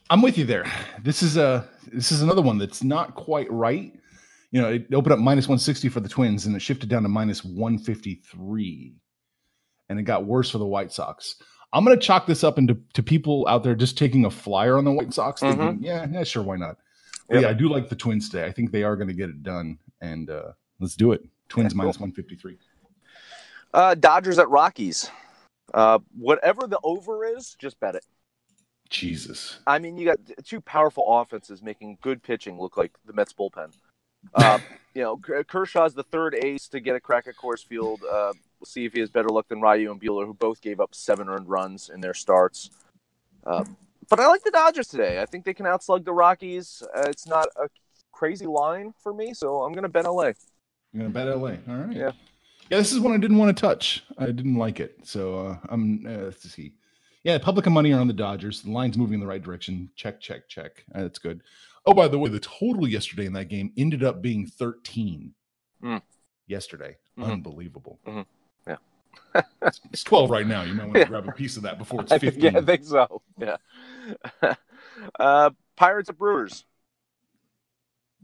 I'm 0.09 0.21
with 0.21 0.37
you 0.37 0.45
there. 0.45 0.65
This 1.03 1.21
is 1.21 1.37
a 1.37 1.67
this 1.91 2.11
is 2.11 2.21
another 2.21 2.41
one 2.41 2.57
that's 2.57 2.83
not 2.83 3.15
quite 3.15 3.51
right. 3.51 3.93
You 4.51 4.61
know, 4.61 4.69
it 4.69 4.87
opened 4.93 5.13
up 5.13 5.19
minus 5.19 5.47
160 5.47 5.89
for 5.89 5.99
the 5.99 6.07
Twins 6.07 6.45
and 6.45 6.55
it 6.55 6.61
shifted 6.61 6.89
down 6.89 7.03
to 7.03 7.09
minus 7.09 7.43
153. 7.43 8.95
And 9.89 9.99
it 9.99 10.03
got 10.03 10.25
worse 10.25 10.49
for 10.49 10.57
the 10.57 10.65
White 10.65 10.91
Sox. 10.91 11.35
I'm 11.73 11.83
going 11.83 11.97
to 11.97 12.05
chalk 12.05 12.25
this 12.25 12.43
up 12.45 12.57
into 12.57 12.77
to 12.93 13.03
people 13.03 13.45
out 13.49 13.63
there 13.63 13.75
just 13.75 13.97
taking 13.97 14.25
a 14.25 14.29
flyer 14.29 14.77
on 14.77 14.85
the 14.85 14.91
White 14.91 15.13
Sox 15.13 15.41
thinking, 15.41 15.79
yeah, 15.81 16.07
yeah, 16.09 16.23
sure, 16.23 16.43
why 16.43 16.55
not? 16.55 16.77
Yep. 17.29 17.41
Yeah, 17.41 17.49
I 17.49 17.53
do 17.53 17.67
like 17.67 17.89
the 17.89 17.95
Twins 17.95 18.29
today. 18.29 18.45
I 18.45 18.51
think 18.53 18.71
they 18.71 18.83
are 18.83 18.95
going 18.95 19.09
to 19.09 19.13
get 19.13 19.29
it 19.29 19.43
done 19.43 19.77
and 20.01 20.29
uh 20.29 20.51
let's 20.79 20.95
do 20.95 21.11
it. 21.11 21.25
Twins 21.49 21.73
Yeah, 21.73 21.81
cool. 21.81 21.87
153. 21.87 22.57
Uh, 23.73 23.95
Dodgers 23.95 24.39
at 24.39 24.49
Rockies. 24.49 25.11
Uh, 25.73 25.99
whatever 26.17 26.67
the 26.67 26.79
over 26.83 27.25
is, 27.25 27.55
just 27.59 27.79
bet 27.81 27.95
it. 27.95 28.05
Jesus. 28.89 29.59
I 29.67 29.79
mean, 29.79 29.97
you 29.97 30.05
got 30.05 30.19
two 30.43 30.61
powerful 30.61 31.05
offenses 31.07 31.61
making 31.61 31.97
good 32.01 32.23
pitching 32.23 32.59
look 32.59 32.77
like 32.77 32.91
the 33.05 33.13
Mets 33.13 33.33
bullpen. 33.33 33.73
Uh, 34.33 34.59
you 34.93 35.03
know, 35.03 35.17
Kershaw's 35.17 35.93
the 35.93 36.03
third 36.03 36.35
ace 36.35 36.67
to 36.69 36.79
get 36.79 36.95
a 36.95 36.99
crack 36.99 37.27
at 37.27 37.35
Coors 37.35 37.65
Field. 37.65 38.01
Uh, 38.03 38.33
we'll 38.59 38.65
see 38.65 38.85
if 38.85 38.93
he 38.93 38.99
has 38.99 39.09
better 39.09 39.29
luck 39.29 39.47
than 39.47 39.61
Ryu 39.61 39.91
and 39.91 40.01
Buehler, 40.01 40.25
who 40.25 40.33
both 40.33 40.61
gave 40.61 40.79
up 40.79 40.95
seven 40.95 41.29
earned 41.29 41.47
runs 41.47 41.89
in 41.89 42.01
their 42.01 42.13
starts. 42.13 42.71
Uh, 43.45 43.63
but 44.09 44.19
I 44.19 44.27
like 44.27 44.43
the 44.43 44.51
Dodgers 44.51 44.87
today. 44.87 45.21
I 45.21 45.25
think 45.25 45.45
they 45.45 45.53
can 45.53 45.65
outslug 45.65 46.05
the 46.05 46.13
Rockies. 46.13 46.83
Uh, 46.95 47.03
it's 47.07 47.27
not 47.27 47.47
a 47.55 47.67
crazy 48.11 48.45
line 48.45 48.93
for 49.01 49.13
me, 49.13 49.33
so 49.33 49.63
I'm 49.63 49.73
going 49.73 49.83
to 49.83 49.89
bet 49.89 50.05
LA. 50.05 50.31
You're 50.93 51.03
gonna 51.03 51.09
bet 51.09 51.27
LA. 51.27 51.57
All 51.67 51.81
right. 51.81 51.95
Yeah. 51.95 52.11
Yeah, 52.69 52.79
this 52.79 52.91
is 52.91 52.99
one 52.99 53.13
I 53.13 53.17
didn't 53.17 53.37
want 53.37 53.55
to 53.55 53.61
touch. 53.61 54.03
I 54.17 54.25
didn't 54.25 54.55
like 54.55 54.79
it. 54.79 54.99
So 55.03 55.47
uh, 55.47 55.57
I'm 55.69 56.05
uh, 56.05 56.23
let's 56.23 56.49
see. 56.49 56.73
Yeah, 57.27 57.37
public 57.39 57.65
and 57.65 57.73
money 57.75 57.91
are 57.91 57.99
on 57.99 58.07
the 58.07 58.13
Dodgers. 58.13 58.61
The 58.61 58.71
line's 58.71 58.97
moving 58.97 59.15
in 59.15 59.19
the 59.19 59.27
right 59.27 59.43
direction. 59.43 59.89
Check, 59.97 60.21
check, 60.21 60.47
check. 60.47 60.85
Uh, 60.95 61.01
That's 61.01 61.19
good. 61.19 61.41
Oh, 61.85 61.93
by 61.93 62.07
the 62.07 62.17
way, 62.17 62.29
the 62.29 62.39
total 62.39 62.87
yesterday 62.87 63.25
in 63.25 63.33
that 63.33 63.49
game 63.49 63.73
ended 63.75 64.01
up 64.01 64.21
being 64.21 64.45
13. 64.45 65.33
Mm. 65.83 66.01
Yesterday. 66.47 66.95
Mhm. 67.19 67.33
Unbelievable. 67.33 67.99
Mhm. 68.07 68.25
Yeah. 68.65 68.77
it's, 69.61 69.81
it's 69.91 70.03
12 70.05 70.29
right 70.29 70.47
now. 70.47 70.61
You 70.61 70.73
might 70.73 70.83
want 70.85 70.93
to 70.93 70.99
Yeah. 71.01 71.05
grab 71.07 71.27
a 71.27 71.33
piece 71.33 71.57
of 71.57 71.63
that 71.63 71.77
before 71.77 71.99
it's 71.99 72.11
15. 72.17 72.31
think, 72.31 72.43
yeah, 72.43 72.59
I 72.59 72.63
think 72.63 72.85
so. 72.85 73.21
Yeah. 73.37 73.57
uh, 75.19 75.49
Pirates 75.75 76.07
at 76.07 76.17
Brewers. 76.17 76.63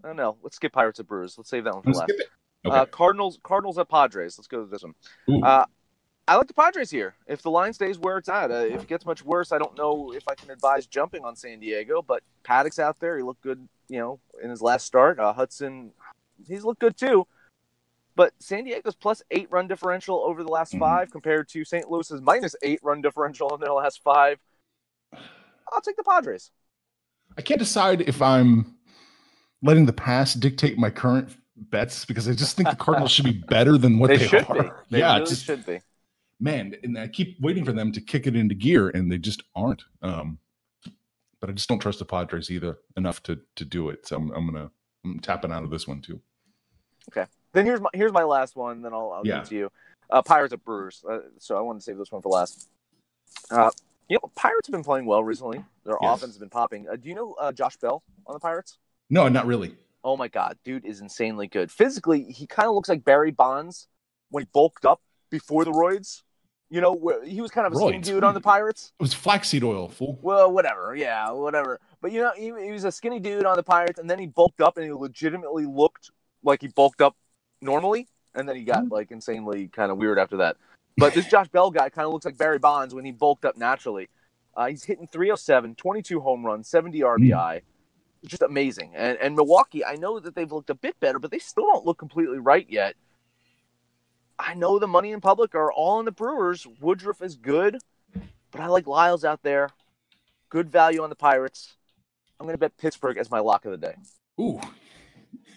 I 0.01 0.07
don't 0.07 0.15
know. 0.15 0.37
Let's 0.43 0.55
skip 0.55 0.71
Pirates 0.71 1.01
at 1.01 1.07
Brewers. 1.07 1.37
Let's 1.37 1.49
save 1.49 1.65
that 1.65 1.73
one 1.73 1.83
for 1.83 1.89
Let's 1.89 1.99
last. 1.99 2.09
skip 2.09 2.19
it. 2.21 2.27
Okay. 2.69 2.77
Uh, 2.77 2.85
Cardinals, 2.85 3.37
Cardinals 3.43 3.77
at 3.77 3.89
Padres. 3.89 4.37
Let's 4.37 4.47
go 4.47 4.63
to 4.63 4.71
this 4.71 4.83
one. 4.83 5.43
Uh, 5.43 5.65
I 6.27 6.37
like 6.37 6.47
the 6.47 6.53
Padres 6.53 6.89
here. 6.89 7.15
If 7.27 7.41
the 7.41 7.51
line 7.51 7.73
stays 7.73 7.97
where 7.99 8.17
it's 8.17 8.29
at, 8.29 8.49
uh, 8.49 8.55
if 8.55 8.83
it 8.83 8.87
gets 8.87 9.05
much 9.05 9.25
worse, 9.25 9.51
I 9.51 9.57
don't 9.57 9.77
know 9.77 10.13
if 10.13 10.25
I 10.27 10.35
can 10.35 10.51
advise 10.51 10.85
jumping 10.87 11.25
on 11.25 11.35
San 11.35 11.59
Diego. 11.59 12.01
But 12.01 12.23
Paddock's 12.43 12.79
out 12.79 12.99
there. 12.99 13.17
He 13.17 13.23
looked 13.23 13.41
good, 13.41 13.67
you 13.89 13.99
know, 13.99 14.19
in 14.41 14.49
his 14.49 14.61
last 14.61 14.85
start. 14.85 15.19
Uh, 15.19 15.33
Hudson, 15.33 15.91
he's 16.47 16.63
looked 16.63 16.79
good 16.79 16.95
too. 16.95 17.27
But 18.15 18.31
San 18.39 18.63
Diego's 18.63 18.95
plus 18.95 19.21
eight 19.31 19.51
run 19.51 19.67
differential 19.67 20.19
over 20.19 20.43
the 20.43 20.49
last 20.49 20.73
Mhm. 20.73 20.79
five 20.79 21.11
compared 21.11 21.49
to 21.49 21.65
St. 21.65 21.89
Louis's 21.89 22.21
minus 22.21 22.55
eight 22.61 22.79
run 22.83 23.01
differential 23.01 23.53
in 23.55 23.59
their 23.59 23.73
last 23.73 24.01
five. 24.03 24.39
I'll 25.11 25.81
take 25.81 25.97
the 25.97 26.03
Padres. 26.03 26.51
I 27.37 27.41
can't 27.41 27.59
decide 27.59 28.01
if 28.01 28.21
I'm 28.21 28.77
letting 29.63 29.87
the 29.87 29.93
past 29.93 30.39
dictate 30.39 30.77
my 30.77 30.89
current 30.91 31.35
bets 31.55 32.05
because 32.05 32.29
I 32.29 32.33
just 32.33 32.55
think 32.55 32.69
the 32.69 32.75
Cardinals 32.75 33.11
should 33.11 33.25
be 33.25 33.31
better 33.49 33.77
than 33.77 33.97
what 33.97 34.09
They, 34.09 34.17
they, 34.17 34.37
are. 34.39 34.53
be. 34.63 34.69
They 34.91 34.99
yeah, 34.99 35.15
really 35.15 35.25
just 35.25 35.45
should 35.45 35.65
be. 35.65 35.81
Man, 36.39 36.75
and 36.83 36.97
I 36.97 37.07
keep 37.07 37.39
waiting 37.41 37.65
for 37.65 37.71
them 37.73 37.91
to 37.91 38.01
kick 38.01 38.27
it 38.27 38.35
into 38.35 38.55
gear, 38.55 38.89
and 38.89 39.11
they 39.11 39.17
just 39.17 39.43
aren't. 39.55 39.83
Um, 40.01 40.39
but 41.39 41.49
I 41.49 41.53
just 41.53 41.67
don't 41.67 41.79
trust 41.79 41.99
the 41.99 42.05
Padres 42.05 42.49
either 42.49 42.79
enough 42.95 43.21
to 43.23 43.39
to 43.55 43.65
do 43.65 43.89
it. 43.89 44.07
So 44.07 44.15
I'm, 44.17 44.31
I'm 44.31 44.45
gonna 44.45 44.71
I'm 45.05 45.19
tapping 45.19 45.51
out 45.51 45.63
of 45.63 45.69
this 45.69 45.87
one 45.87 46.01
too. 46.01 46.21
Okay, 47.11 47.25
then 47.51 47.65
here's 47.65 47.81
my 47.81 47.89
here's 47.93 48.13
my 48.13 48.23
last 48.23 48.55
one. 48.55 48.81
Then 48.81 48.93
I'll, 48.93 49.11
I'll 49.11 49.27
Yeah. 49.27 49.35
give 49.35 49.43
it 49.43 49.49
to 49.49 49.55
you. 49.55 49.71
Uh, 50.09 50.21
Pirates 50.21 50.53
at 50.53 50.63
Brewers. 50.63 51.03
Uh, 51.09 51.19
so 51.39 51.57
I 51.57 51.61
want 51.61 51.79
to 51.79 51.83
save 51.83 51.97
this 51.97 52.11
one 52.11 52.21
for 52.21 52.29
last. 52.29 52.69
Uh, 53.49 53.71
you 54.09 54.15
know, 54.21 54.31
Pirates 54.35 54.67
have 54.67 54.71
been 54.73 54.83
playing 54.83 55.05
well 55.05 55.23
recently. 55.23 55.63
Their 55.85 55.97
Yes. 56.01 56.17
offense 56.17 56.33
has 56.33 56.37
been 56.39 56.49
popping. 56.49 56.87
Uh, 56.87 56.95
do 56.95 57.09
you 57.09 57.15
know 57.15 57.33
uh, 57.33 57.51
Josh 57.51 57.77
Bell 57.77 58.03
on 58.27 58.33
the 58.33 58.39
Pirates? 58.39 58.77
No, 59.09 59.27
not 59.27 59.45
really. 59.45 59.75
Oh 60.03 60.17
my 60.17 60.27
God, 60.27 60.57
dude 60.65 60.85
is 60.85 60.99
insanely 61.01 61.47
good. 61.47 61.71
Physically, 61.71 62.23
he 62.25 62.45
kind 62.45 62.67
of 62.67 62.75
looks 62.75 62.89
like 62.89 63.03
Barry 63.05 63.31
Bonds 63.31 63.87
when 64.29 64.43
he 64.43 64.49
bulked 64.53 64.85
up 64.85 65.01
before 65.33 65.65
the 65.65 65.71
roids. 65.71 66.21
You 66.69 66.79
know, 66.79 67.19
he 67.25 67.41
was 67.41 67.49
kind 67.49 67.65
of 67.65 67.73
a 67.73 67.75
skinny 67.75 67.97
Roids? 67.97 68.03
dude 68.03 68.23
on 68.23 68.35
the 68.35 68.41
Pirates. 68.41 68.93
It 68.99 69.03
was 69.03 69.13
flaxseed 69.13 69.63
oil, 69.63 69.89
fool. 69.89 70.19
Well, 70.21 70.51
whatever. 70.51 70.95
Yeah, 70.95 71.31
whatever. 71.31 71.79
But 72.01 72.11
you 72.11 72.21
know, 72.21 72.31
he, 72.35 72.53
he 72.65 72.71
was 72.71 72.83
a 72.83 72.91
skinny 72.91 73.19
dude 73.19 73.45
on 73.45 73.55
the 73.55 73.63
Pirates, 73.63 73.99
and 73.99 74.07
then 74.09 74.19
he 74.19 74.27
bulked 74.27 74.61
up, 74.61 74.77
and 74.77 74.85
he 74.85 74.93
legitimately 74.93 75.65
looked 75.65 76.11
like 76.43 76.61
he 76.61 76.67
bulked 76.67 77.01
up 77.01 77.15
normally, 77.61 78.07
and 78.35 78.47
then 78.47 78.55
he 78.55 78.63
got 78.63 78.89
like 78.89 79.11
insanely 79.11 79.67
kind 79.69 79.91
of 79.91 79.97
weird 79.97 80.19
after 80.19 80.37
that. 80.37 80.57
But 80.97 81.15
this 81.15 81.27
Josh 81.27 81.47
Bell 81.49 81.71
guy 81.71 81.89
kind 81.89 82.05
of 82.05 82.13
looks 82.13 82.25
like 82.25 82.37
Barry 82.37 82.59
Bonds 82.59 82.93
when 82.93 83.05
he 83.05 83.11
bulked 83.11 83.45
up 83.45 83.57
naturally. 83.57 84.09
Uh, 84.55 84.67
he's 84.67 84.83
hitting 84.83 85.07
307, 85.07 85.73
22 85.73 86.19
home 86.19 86.45
runs, 86.45 86.67
70 86.67 86.99
RBI. 86.99 87.61
It's 88.21 88.29
just 88.29 88.43
amazing. 88.43 88.91
And 88.95 89.17
and 89.17 89.35
Milwaukee, 89.35 89.83
I 89.83 89.95
know 89.95 90.19
that 90.19 90.35
they've 90.35 90.51
looked 90.51 90.69
a 90.69 90.75
bit 90.75 90.99
better, 90.99 91.17
but 91.17 91.31
they 91.31 91.39
still 91.39 91.65
don't 91.65 91.85
look 91.85 91.97
completely 91.97 92.37
right 92.37 92.67
yet. 92.69 92.95
I 94.45 94.53
know 94.55 94.77
the 94.77 94.87
money 94.87 95.11
in 95.11 95.21
public 95.21 95.55
are 95.55 95.71
all 95.71 95.99
in 95.99 96.05
the 96.05 96.11
Brewers. 96.11 96.67
Woodruff 96.81 97.21
is 97.21 97.35
good, 97.35 97.77
but 98.51 98.59
I 98.61 98.67
like 98.67 98.87
Lyles 98.87 99.23
out 99.23 99.41
there. 99.41 99.69
Good 100.49 100.69
value 100.69 101.01
on 101.01 101.09
the 101.09 101.15
Pirates. 101.15 101.75
I'm 102.39 102.45
going 102.45 102.53
to 102.53 102.59
bet 102.59 102.77
Pittsburgh 102.77 103.17
as 103.17 103.31
my 103.31 103.39
lock 103.39 103.65
of 103.65 103.71
the 103.71 103.77
day. 103.77 103.95
Ooh, 104.39 104.59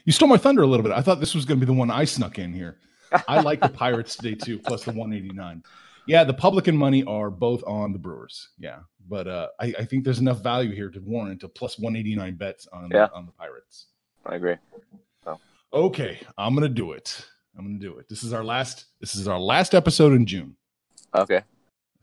you 0.05 0.13
stole 0.13 0.29
my 0.29 0.37
thunder 0.37 0.63
a 0.63 0.67
little 0.67 0.85
bit. 0.85 0.93
I 0.93 1.01
thought 1.03 1.19
this 1.19 1.35
was 1.35 1.45
going 1.45 1.59
to 1.59 1.67
be 1.67 1.71
the 1.73 1.77
one 1.77 1.91
I 1.91 2.05
snuck 2.05 2.39
in 2.39 2.53
here. 2.53 2.79
I 3.27 3.41
like 3.41 3.61
the 3.61 3.69
Pirates 3.69 4.17
today 4.17 4.35
too, 4.35 4.59
plus 4.59 4.85
the 4.85 4.93
189. 4.93 5.65
Yeah, 6.07 6.23
the 6.23 6.35
public 6.35 6.69
and 6.69 6.79
money 6.79 7.03
are 7.05 7.31
both 7.31 7.65
on 7.67 7.93
the 7.93 7.99
Brewers. 7.99 8.51
Yeah, 8.59 8.79
but 9.09 9.27
uh, 9.27 9.49
I, 9.59 9.75
I 9.81 9.85
think 9.85 10.05
there's 10.05 10.21
enough 10.21 10.43
value 10.43 10.73
here 10.75 10.91
to 10.91 11.01
warrant 11.01 11.43
a 11.43 11.49
plus 11.49 11.79
189 11.79 12.37
bets 12.37 12.69
on 12.73 12.91
Yeah. 12.93 13.09
on 13.13 13.27
the 13.27 13.33
Pirates. 13.33 13.87
I 14.25 14.37
agree. 14.37 14.55
Okay, 15.73 16.19
I'm 16.39 16.55
gonna 16.55 16.69
do 16.69 16.93
it. 16.93 17.27
I'm 17.57 17.65
gonna 17.65 17.79
do 17.79 17.99
it. 17.99 18.09
This 18.09 18.23
is 18.23 18.33
our 18.33 18.45
last. 18.45 18.87
This 19.01 19.15
is 19.15 19.29
our 19.29 19.39
last 19.39 19.75
episode 19.75 20.13
in 20.13 20.27
June. 20.27 20.57
Okay. 21.15 21.43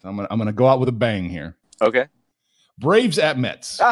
So 0.02 0.10
I'm 0.10 0.16
gonna 0.16 0.28
I'm 0.32 0.38
gonna 0.38 0.54
go 0.54 0.68
out 0.68 0.80
with 0.80 0.90
a 0.90 0.94
bang 0.94 1.30
here. 1.30 1.56
Okay. 1.82 2.08
Braves 2.80 3.20
at 3.20 3.38
Mets. 3.38 3.80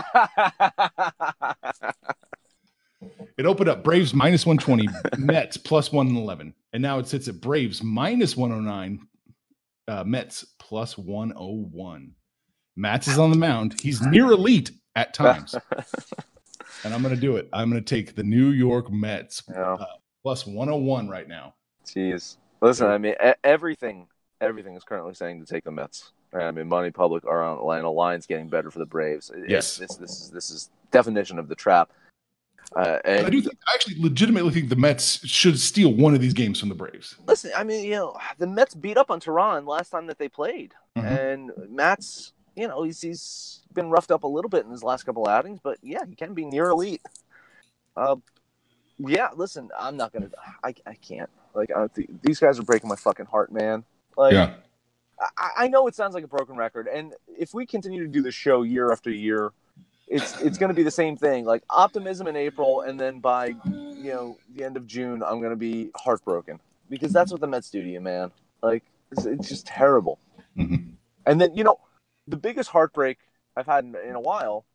It 3.38 3.48
opened 3.48 3.70
up 3.70 3.84
Braves 3.84 4.14
minus 4.14 4.46
120, 4.46 4.88
Mets 5.18 5.58
plus 5.58 5.92
111. 5.92 6.54
And 6.74 6.84
now 6.84 7.00
it 7.00 7.08
sits 7.08 7.28
at 7.28 7.42
Braves 7.42 7.82
minus 7.82 8.38
109, 8.38 9.00
uh, 9.88 10.04
Mets 10.04 10.46
plus 10.60 10.96
101. 10.98 12.12
Matz 12.76 13.08
is 13.08 13.18
on 13.18 13.32
the 13.32 13.38
mound. 13.38 13.82
He's 13.82 14.02
near 14.02 14.32
elite 14.32 14.72
at 14.96 15.14
times. 15.14 15.56
and 16.84 16.94
I'm 16.94 17.02
going 17.02 17.16
to 17.16 17.20
do 17.20 17.36
it. 17.38 17.50
I'm 17.52 17.70
going 17.70 17.84
to 17.84 17.96
take 17.96 18.16
the 18.16 18.24
New 18.24 18.50
York 18.50 18.92
Mets 18.92 19.44
yeah. 19.50 19.78
Plus 20.24 20.46
101 20.46 21.10
right 21.10 21.28
now. 21.28 21.54
Jeez. 21.86 22.38
Listen, 22.62 22.88
I 22.88 22.98
mean, 22.98 23.16
everything, 23.44 24.08
everything 24.40 24.76
is 24.76 24.84
currently 24.84 25.14
saying 25.16 25.44
to 25.44 25.52
take 25.52 25.64
the 25.64 25.72
Mets. 25.72 26.12
I 26.34 26.52
mean, 26.52 26.68
money 26.70 26.92
public 26.92 27.26
are 27.26 27.44
on 27.44 27.58
Atlanta 27.58 27.90
lines 27.90 28.26
getting 28.26 28.48
better 28.48 28.70
for 28.72 28.80
the 28.80 28.86
Braves. 28.86 29.32
It- 29.32 29.50
Yes. 29.50 29.78
This, 29.78 29.96
this 29.96 30.12
is 30.22 30.30
this 30.30 30.50
is 30.52 30.70
definition 30.92 31.40
of 31.40 31.48
the 31.50 31.56
trap. 31.56 31.90
Uh, 32.76 33.00
and 33.04 33.26
I 33.26 33.30
do 33.30 33.42
think, 33.42 33.58
I 33.68 33.74
actually 33.74 34.00
legitimately 34.00 34.52
think 34.54 34.70
the 34.70 34.78
Mets 34.78 35.28
should 35.28 35.60
steal 35.60 35.94
one 35.94 36.14
of 36.14 36.22
these 36.22 36.34
games 36.34 36.58
from 36.60 36.70
the 36.70 36.76
Braves. 36.76 37.16
listen, 37.28 37.52
I 37.58 37.66
mean, 37.66 37.84
you 37.84 37.92
know, 37.96 38.16
the 38.38 38.48
Mets 38.48 38.76
beat 38.76 38.96
up 38.96 39.12
on 39.12 39.20
Teheran 39.20 39.66
last 39.68 39.90
time 39.90 40.06
that 40.08 40.18
they 40.20 40.30
played, 40.30 40.74
Mhm. 40.98 41.04
and 41.04 41.52
Matz, 41.70 42.32
you 42.56 42.68
know, 42.70 42.84
he's 42.84 43.02
he's 43.02 43.62
been 43.74 43.90
roughed 43.90 44.12
up 44.12 44.24
a 44.24 44.28
little 44.28 44.48
bit 44.48 44.64
in 44.64 44.72
his 44.72 44.84
last 44.84 45.04
couple 45.04 45.28
outings, 45.28 45.60
but 45.62 45.80
yeah, 45.82 46.06
he 46.08 46.16
can 46.16 46.34
be 46.34 46.46
near 46.46 46.70
elite. 46.70 47.02
Uh, 47.98 48.16
yeah, 49.08 49.30
listen, 49.36 49.70
I'm 49.78 49.98
not 49.98 50.14
gonna, 50.14 50.30
I, 50.64 50.74
I 50.86 50.94
can't. 50.96 51.30
Like, 51.54 51.72
I, 51.76 51.88
th- 51.88 52.10
these 52.22 52.40
guys 52.40 52.60
are 52.60 52.64
breaking 52.64 52.90
my 52.90 52.96
fucking 52.96 53.26
heart, 53.26 53.52
man. 53.52 53.84
Like, 54.18 54.34
yeah. 54.34 54.54
I, 55.38 55.50
I 55.58 55.68
know 55.68 55.88
it 55.88 55.96
sounds 55.96 56.14
like 56.14 56.24
a 56.24 56.28
broken 56.28 56.56
record, 56.56 56.88
and 56.88 57.14
if 57.28 57.54
we 57.54 57.66
continue 57.66 58.02
to 58.04 58.08
do 58.08 58.22
this 58.22 58.34
show 58.34 58.64
year 58.64 58.92
after 58.92 59.12
year, 59.12 59.52
it's 60.08 60.40
it's 60.42 60.58
going 60.58 60.70
to 60.70 60.74
be 60.74 60.84
the 60.84 60.92
same 60.92 61.16
thing. 61.16 61.46
Like 61.46 61.64
optimism 61.70 62.28
in 62.28 62.36
April, 62.36 62.82
and 62.82 63.00
then 63.00 63.20
by 63.20 63.56
you 63.66 64.12
know 64.12 64.38
the 64.54 64.64
end 64.64 64.78
of 64.78 64.86
June, 64.88 65.24
I'm 65.24 65.40
going 65.40 65.52
to 65.52 65.56
be 65.56 65.92
heartbroken 65.96 66.60
because 66.90 67.14
that's 67.14 67.32
what 67.32 67.40
the 67.40 67.48
Mets 67.48 67.70
do 67.70 67.82
to 67.82 67.90
you, 67.90 68.02
man. 68.02 68.32
Like 68.62 68.84
it's, 69.12 69.26
it's 69.26 69.48
just 69.48 69.66
terrible. 69.68 70.20
Mhm. 70.58 70.94
And 71.26 71.40
then 71.40 71.56
you 71.56 71.64
know 71.64 71.80
the 72.28 72.38
biggest 72.38 72.70
heartbreak 72.72 73.20
I've 73.56 73.68
had 73.68 73.86
in, 73.86 73.96
in 73.96 74.16
a 74.16 74.20
while, 74.20 74.66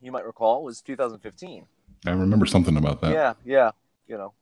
you 0.00 0.12
might 0.12 0.24
recall, 0.24 0.62
was 0.62 0.80
2015. 0.82 1.66
I 2.06 2.10
remember 2.10 2.46
something 2.46 2.76
about 2.76 3.00
that. 3.02 3.12
Yeah, 3.12 3.34
yeah, 3.44 3.70
you 4.06 4.16
know, 4.16 4.32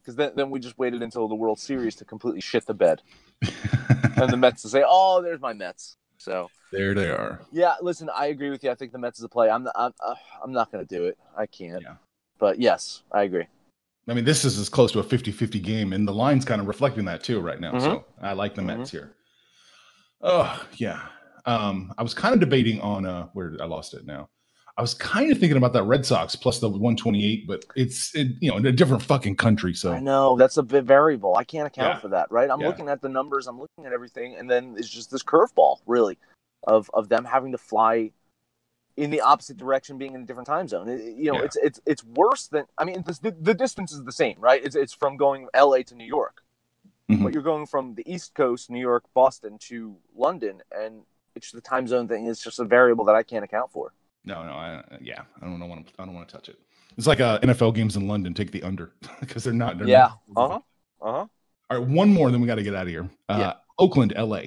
because 0.00 0.16
then 0.16 0.32
then 0.36 0.50
we 0.50 0.60
just 0.60 0.78
waited 0.78 1.02
until 1.02 1.28
the 1.28 1.34
World 1.34 1.58
Series 1.58 1.94
to 1.96 2.04
completely 2.04 2.40
shit 2.40 2.66
the 2.66 2.74
bed, 2.74 3.02
and 4.16 4.30
the 4.30 4.36
Mets 4.36 4.62
to 4.62 4.68
say, 4.68 4.84
"Oh, 4.86 5.22
there's 5.22 5.40
my 5.40 5.52
Mets." 5.52 5.96
So 6.18 6.48
there 6.72 6.94
they 6.94 7.08
are. 7.10 7.40
yeah, 7.52 7.74
listen, 7.82 8.08
I 8.14 8.26
agree 8.26 8.50
with 8.50 8.64
you. 8.64 8.70
I 8.70 8.74
think 8.74 8.92
the 8.92 8.98
Mets 8.98 9.18
is 9.18 9.24
a 9.24 9.28
play. 9.28 9.50
I'm 9.50 9.64
not, 9.64 9.74
I'm 9.76 9.92
uh, 10.04 10.14
I'm 10.42 10.52
not 10.52 10.72
going 10.72 10.86
to 10.86 10.94
do 10.94 11.04
it. 11.04 11.18
I 11.36 11.46
can't. 11.46 11.82
Yeah. 11.82 11.96
But 12.38 12.58
yes, 12.58 13.02
I 13.12 13.22
agree. 13.22 13.46
I 14.08 14.14
mean, 14.14 14.24
this 14.24 14.44
is 14.44 14.58
as 14.58 14.68
close 14.68 14.92
to 14.92 15.00
a 15.00 15.02
50 15.02 15.32
50 15.32 15.58
game, 15.58 15.92
and 15.92 16.06
the 16.06 16.12
line's 16.12 16.44
kind 16.44 16.60
of 16.60 16.68
reflecting 16.68 17.04
that 17.06 17.22
too 17.24 17.40
right 17.40 17.60
now. 17.60 17.78
So 17.78 18.04
I 18.20 18.32
like 18.34 18.54
the 18.54 18.62
Mets 18.62 18.90
here. 18.90 19.14
Oh, 20.22 20.64
yeah. 20.76 21.02
Um, 21.44 21.92
I 21.98 22.02
was 22.02 22.14
kind 22.14 22.34
of 22.34 22.40
debating 22.40 22.80
on 22.80 23.06
uh 23.06 23.28
where 23.32 23.56
I 23.60 23.66
lost 23.66 23.94
it 23.94 24.06
now. 24.06 24.28
I 24.78 24.82
was 24.82 24.92
kind 24.92 25.32
of 25.32 25.38
thinking 25.38 25.56
about 25.56 25.72
that 25.72 25.84
Red 25.84 26.04
Sox 26.04 26.36
plus 26.36 26.58
the 26.58 26.68
128, 26.68 27.46
but 27.46 27.64
it's 27.76 28.14
it, 28.14 28.28
you 28.40 28.50
know 28.50 28.58
in 28.58 28.66
a 28.66 28.72
different 28.72 29.02
fucking 29.02 29.36
country. 29.36 29.72
So 29.72 29.92
I 29.92 30.00
know 30.00 30.36
that's 30.36 30.58
a 30.58 30.62
bit 30.62 30.84
variable. 30.84 31.34
I 31.36 31.44
can't 31.44 31.66
account 31.66 31.94
Yeah. 31.94 31.98
for 32.00 32.08
that, 32.08 32.30
right? 32.30 32.50
I'm 32.50 32.60
Yeah. 32.60 32.66
looking 32.68 32.88
at 32.90 33.00
the 33.00 33.08
numbers. 33.08 33.46
I'm 33.46 33.58
looking 33.58 33.86
at 33.86 33.92
everything, 33.94 34.36
and 34.36 34.50
then 34.50 34.74
it's 34.76 34.88
just 34.90 35.10
this 35.10 35.22
curveball, 35.22 35.78
really, 35.86 36.18
of 36.66 36.90
of 36.92 37.08
them 37.08 37.24
having 37.24 37.52
to 37.52 37.58
fly 37.58 38.12
in 38.98 39.10
the 39.10 39.20
opposite 39.22 39.56
direction, 39.56 39.96
being 39.98 40.14
in 40.14 40.22
a 40.22 40.24
different 40.26 40.46
time 40.46 40.68
zone. 40.68 40.88
It- 40.88 41.16
you 41.16 41.32
know, 41.32 41.38
Yeah. 41.38 41.44
it's 41.44 41.56
it's 41.56 41.80
it's 41.86 42.04
worse 42.04 42.46
than. 42.48 42.66
I 42.76 42.84
mean, 42.84 43.02
the, 43.02 43.34
the 43.40 43.54
distance 43.54 43.92
is 43.92 44.04
the 44.04 44.12
same, 44.12 44.36
right? 44.38 44.62
It's 44.62 44.76
it's 44.76 44.92
from 44.92 45.16
going 45.16 45.48
L.A. 45.54 45.84
to 45.84 45.94
New 45.94 46.04
York, 46.06 46.42
Mhm. 47.10 47.22
but 47.22 47.32
you're 47.32 47.42
going 47.42 47.64
from 47.64 47.94
the 47.94 48.02
East 48.10 48.34
Coast, 48.34 48.68
New 48.68 48.80
York, 48.80 49.04
Boston 49.14 49.56
to 49.70 49.96
London, 50.14 50.60
and 50.70 51.04
it's 51.34 51.50
the 51.50 51.62
time 51.62 51.86
zone 51.86 52.08
thing 52.08 52.26
is 52.26 52.40
just 52.40 52.58
a 52.58 52.64
variable 52.64 53.06
that 53.06 53.14
I 53.14 53.22
can't 53.22 53.42
account 53.44 53.70
for. 53.72 53.94
No, 54.26 54.42
no, 54.44 54.52
I, 54.52 54.82
yeah, 55.00 55.22
I 55.40 55.44
don't 55.46 55.58
want 55.68 55.86
to. 55.86 55.92
I 55.98 56.04
don't 56.04 56.14
want 56.14 56.28
to 56.28 56.34
touch 56.34 56.48
it. 56.48 56.58
It's 56.98 57.06
like 57.06 57.20
uh, 57.20 57.38
NFL 57.40 57.74
games 57.74 57.96
in 57.96 58.06
London. 58.08 58.34
Take 58.34 58.50
the 58.52 58.62
under 58.62 58.92
because 59.20 59.44
they're 59.44 59.52
not. 59.52 59.78
They're 59.78 59.88
Yeah. 59.88 60.10
Uh 60.36 60.48
huh. 60.48 60.60
Uh 61.00 61.12
huh. 61.12 61.26
All 61.68 61.78
right, 61.80 61.88
one 61.88 62.10
more, 62.10 62.30
then 62.30 62.40
we 62.40 62.46
got 62.46 62.54
to 62.56 62.62
get 62.62 62.74
out 62.74 62.82
of 62.82 62.88
here. 62.88 63.08
Uh, 63.28 63.36
Yeah. 63.38 63.52
Oakland, 63.78 64.14
LA. 64.16 64.42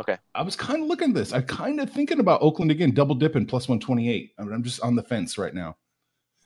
Okay. 0.00 0.16
I 0.34 0.42
was 0.42 0.56
kind 0.56 0.82
of 0.82 0.88
looking 0.88 1.10
at 1.10 1.14
this. 1.14 1.32
I'm 1.32 1.44
kind 1.44 1.80
of 1.80 1.88
thinking 1.90 2.18
about 2.20 2.42
Oakland 2.42 2.70
again, 2.70 2.90
double 2.92 3.14
dipping 3.14 3.46
plus 3.46 3.68
128. 3.68 4.32
I 4.38 4.42
mean, 4.42 4.52
I'm 4.52 4.62
just 4.62 4.80
on 4.82 4.94
the 4.96 5.02
fence 5.02 5.38
right 5.38 5.54
now. 5.54 5.76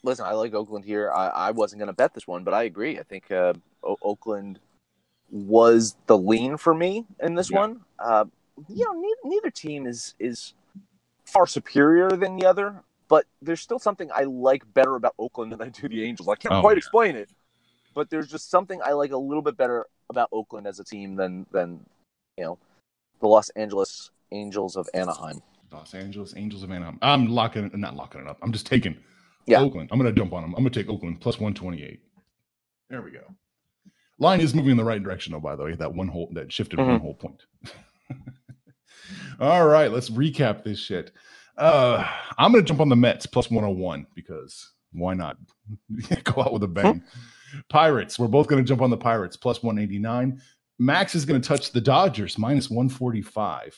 Listen, 0.05 0.25
I 0.27 0.33
like 0.33 0.53
Oakland 0.55 0.85
here. 0.85 1.11
I, 1.13 1.29
I 1.29 1.51
wasn't 1.51 1.81
going 1.81 1.87
to 1.89 1.93
bet 1.95 2.13
this 2.15 2.27
one, 2.27 2.45
but 2.45 2.53
I 2.55 2.65
agree. 2.65 2.99
I 2.99 3.03
think 3.05 3.31
uh, 3.31 3.55
o- 3.83 3.99
Oakland 4.03 4.59
was 5.31 5.97
the 6.07 6.17
lean 6.17 6.57
for 6.57 6.75
me 6.75 7.05
in 7.21 7.35
this 7.35 7.51
Yeah. 7.51 7.59
one. 7.61 7.81
Uh, 7.99 8.25
you 8.69 8.85
know, 8.85 8.93
neither, 8.93 9.21
neither 9.25 9.51
team 9.51 9.87
is 9.87 10.15
is 10.19 10.55
far 11.33 11.47
superior 11.47 12.11
than 12.11 12.37
the 12.37 12.47
other, 12.47 12.83
but 13.09 13.25
there's 13.41 13.61
still 13.61 13.79
something 13.79 14.11
I 14.15 14.25
like 14.25 14.63
better 14.75 14.97
about 14.97 15.15
Oakland 15.19 15.53
than 15.53 15.63
I 15.63 15.69
do 15.71 15.89
the 15.89 16.05
Angels. 16.05 16.29
I 16.29 16.37
can't 16.37 16.55
Oh, 16.55 16.61
quite 16.61 16.73
yeah. 16.77 16.79
explain 16.79 17.17
it, 17.17 17.31
but 17.95 18.11
there's 18.11 18.29
just 18.31 18.51
something 18.51 18.81
I 18.85 18.93
like 18.93 19.13
a 19.13 19.17
little 19.17 19.43
bit 19.43 19.57
better 19.57 19.87
about 20.11 20.29
Oakland 20.33 20.67
as 20.67 20.79
a 20.79 20.85
team 20.85 21.17
than 21.17 21.47
than 21.53 21.85
you 22.37 22.45
know 22.45 22.59
the 23.21 23.27
Los 23.29 23.49
Angeles 23.51 24.11
Angels 24.31 24.77
of 24.77 24.89
Anaheim. 24.95 25.43
Los 25.71 25.95
Angeles 25.95 26.35
Angels 26.37 26.63
of 26.63 26.71
Anaheim. 26.71 26.99
I'm 27.01 27.29
locking 27.29 27.65
it, 27.65 27.75
not 27.77 27.97
locking 27.97 28.21
it 28.21 28.27
up. 28.29 28.39
I'm 28.43 28.53
just 28.53 28.67
taking 28.67 28.97
Yeah. 29.47 29.61
Oakland. 29.61 29.89
I'm 29.91 29.99
going 29.99 30.13
to 30.15 30.19
jump 30.21 30.33
on 30.35 30.43
them. 30.43 30.55
I'm 30.55 30.63
going 30.63 30.73
to 30.73 30.83
take 30.83 30.91
Oakland 30.91 31.21
plus 31.21 31.37
128. 31.41 31.99
There 32.91 33.01
we 33.01 33.11
go. 33.11 33.25
Line 34.19 34.41
is 34.41 34.55
moving 34.55 34.73
in 34.73 34.77
the 34.77 34.85
right 34.85 35.03
direction, 35.03 35.33
though. 35.33 35.41
By 35.41 35.57
the 35.57 35.65
way, 35.65 35.75
that 35.75 35.95
one 35.95 36.09
whole 36.09 36.29
that 36.33 36.53
shifted 36.53 36.79
one 36.79 36.99
Mhm. 36.99 37.01
whole 37.01 37.15
point. 37.15 37.43
All 39.41 39.67
right, 39.67 39.91
let's 39.91 40.11
recap 40.11 40.65
this 40.65 40.79
shit. 40.79 41.13
Uh, 41.57 42.07
I'm 42.39 42.53
going 42.53 42.65
to 42.65 42.69
jump 42.69 42.81
on 42.81 42.89
the 42.89 42.97
Mets 42.97 43.27
plus 43.27 43.51
101 43.51 44.07
because 44.15 44.73
why 44.93 45.15
not? 45.15 45.37
Go 46.25 46.43
out 46.43 46.53
with 46.53 46.63
a 46.63 46.69
bang. 46.69 47.03
Pirates. 47.69 48.19
We're 48.19 48.29
both 48.29 48.47
going 48.47 48.63
to 48.63 48.69
jump 48.69 48.83
on 48.83 48.91
the 48.91 48.97
Pirates 48.97 49.37
plus 49.37 49.63
189. 49.63 50.41
Max 50.79 51.15
is 51.15 51.25
going 51.25 51.41
to 51.41 51.47
touch 51.47 51.73
the 51.73 51.81
Dodgers 51.81 52.39
minus 52.39 52.71
145. 52.71 53.77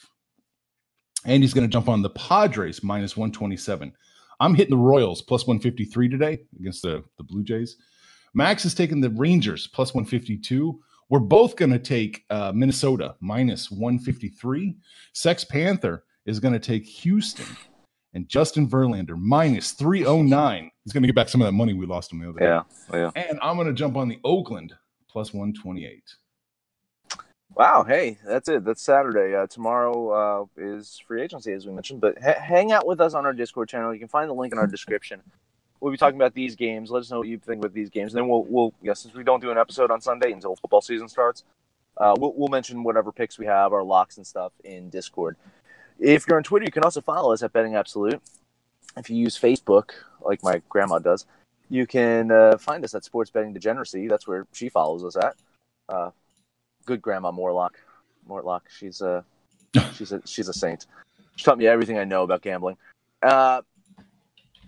And 1.27 1.43
he's 1.43 1.55
going 1.55 1.67
to 1.67 1.73
jump 1.73 1.89
on 1.89 2.03
the 2.03 2.11
Padres 2.11 2.83
minus 2.83 3.17
127. 3.17 3.93
I'm 4.41 4.55
hitting 4.55 4.71
the 4.71 4.83
Royals 4.83 5.23
plus 5.23 5.47
153 5.47 6.09
today 6.09 6.41
against 6.59 6.83
the, 6.83 7.03
the 7.19 7.25
Blue 7.25 7.43
Jays. 7.43 7.77
Max 8.35 8.65
is 8.65 8.75
taking 8.75 9.01
the 9.01 9.11
Rangers 9.11 9.67
plus 9.67 9.95
152. 9.95 10.81
We're 11.11 11.21
both 11.21 11.57
going 11.57 11.73
to 11.73 11.79
take 11.79 12.25
uh, 12.31 12.53
Minnesota 12.55 13.17
minus 13.21 13.71
153. 13.71 14.77
Sex 15.13 15.45
Panther 15.45 16.05
is 16.27 16.41
going 16.41 16.55
to 16.55 16.61
take 16.61 16.87
Houston. 16.87 17.47
And 18.15 18.29
Justin 18.29 18.69
Verlander 18.69 19.19
minus 19.19 19.73
309. 19.73 20.71
He's 20.85 20.93
going 20.93 21.03
to 21.03 21.09
get 21.09 21.17
back 21.17 21.29
some 21.29 21.43
of 21.43 21.47
that 21.47 21.53
money 21.53 21.75
we 21.75 21.85
lost 21.85 22.13
him 22.13 22.21
the 22.21 22.29
other 22.29 22.39
day. 22.39 22.45
Yeah, 22.47 22.63
yeah. 22.93 23.11
And 23.17 23.39
I'm 23.43 23.57
going 23.57 23.67
to 23.67 23.73
jump 23.73 23.97
on 23.97 24.09
the 24.09 24.21
Oakland 24.23 24.73
plus 25.09 25.35
128. 25.35 26.03
Wow, 27.57 27.85
hey, 27.85 28.19
that's 28.27 28.49
it. 28.49 28.65
That's 28.65 28.83
Saturday. 28.83 29.35
Uh, 29.35 29.47
tomorrow 29.47 30.11
uh, 30.11 30.45
is 30.57 31.01
free 31.07 31.23
agency, 31.23 31.53
as 31.53 31.67
we 31.67 31.73
mentioned. 31.73 32.01
But 32.01 32.21
ha- 32.21 32.41
hang 32.41 32.73
out 32.73 32.87
with 32.87 33.01
us 33.01 33.15
on 33.15 33.27
our 33.27 33.33
Discord 33.33 33.69
channel. 33.69 33.93
You 33.93 34.01
can 34.01 34.09
find 34.09 34.29
the 34.29 34.35
link 34.35 34.53
in 34.53 34.59
our 34.59 34.67
description. 34.67 35.23
We'll 35.85 35.91
be 35.91 35.99
talking 35.99 36.17
about 36.19 36.33
these 36.33 36.57
games. 36.57 36.91
Let 36.91 37.01
us 37.01 37.11
know 37.11 37.19
what 37.19 37.29
you 37.29 37.37
think 37.37 37.59
about 37.63 37.75
these 37.75 37.91
games. 37.91 38.15
And 38.15 38.23
then 38.23 38.27
we'll, 38.27 38.45
we'll 38.45 38.73
yeah, 38.81 38.95
since 38.95 39.13
we 39.13 39.23
don't 39.23 39.43
do 39.43 39.51
an 39.51 39.59
episode 39.59 39.91
on 39.91 40.01
Sunday 40.01 40.33
until 40.33 40.57
football 40.57 40.81
season 40.81 41.09
starts, 41.09 41.45
uh, 41.99 42.15
we'll, 42.19 42.33
we'll 42.35 42.49
mention 42.49 42.83
whatever 42.83 43.13
picks 43.13 43.39
we 43.39 43.45
have, 43.45 43.75
our 43.75 43.83
locks 43.83 44.17
and 44.17 44.27
stuff 44.27 44.53
in 44.65 44.89
Discord. 44.89 45.37
If 45.99 46.27
you're 46.27 46.39
on 46.39 46.43
Twitter, 46.43 46.65
you 46.65 46.73
can 46.73 46.85
also 46.85 47.03
follow 47.03 47.35
us 47.35 47.43
at 47.43 47.53
Betting 47.53 47.75
Absolute. 47.75 48.19
If 48.97 49.11
you 49.11 49.17
use 49.17 49.39
Facebook, 49.39 49.91
like 50.23 50.43
my 50.43 50.63
grandma 50.71 51.01
does, 51.01 51.27
you 51.69 51.87
can 51.87 52.31
uh, 52.31 52.57
find 52.57 52.83
us 52.83 52.95
at 52.95 53.05
Sports 53.05 53.29
Betting 53.29 53.53
Degeneracy. 53.53 54.09
That's 54.09 54.27
where 54.27 54.47
she 54.55 54.71
follows 54.71 55.05
us 55.05 55.23
at. 55.23 55.37
Uh, 55.91 56.13
good 56.87 57.03
grandma 57.03 57.31
Morlock. 57.31 57.73
Morlock. 58.27 58.63
She's 58.71 59.03
a 59.03 59.23
she's 59.93 60.13
a 60.13 60.23
she's 60.25 60.49
a 60.49 60.55
saint. 60.55 60.87
She 61.37 61.45
taught 61.45 61.59
me 61.59 61.67
everything 61.67 61.99
I 61.99 62.05
know 62.05 62.23
about 62.23 62.41
gambling. 62.41 62.79
Uh, 63.21 63.61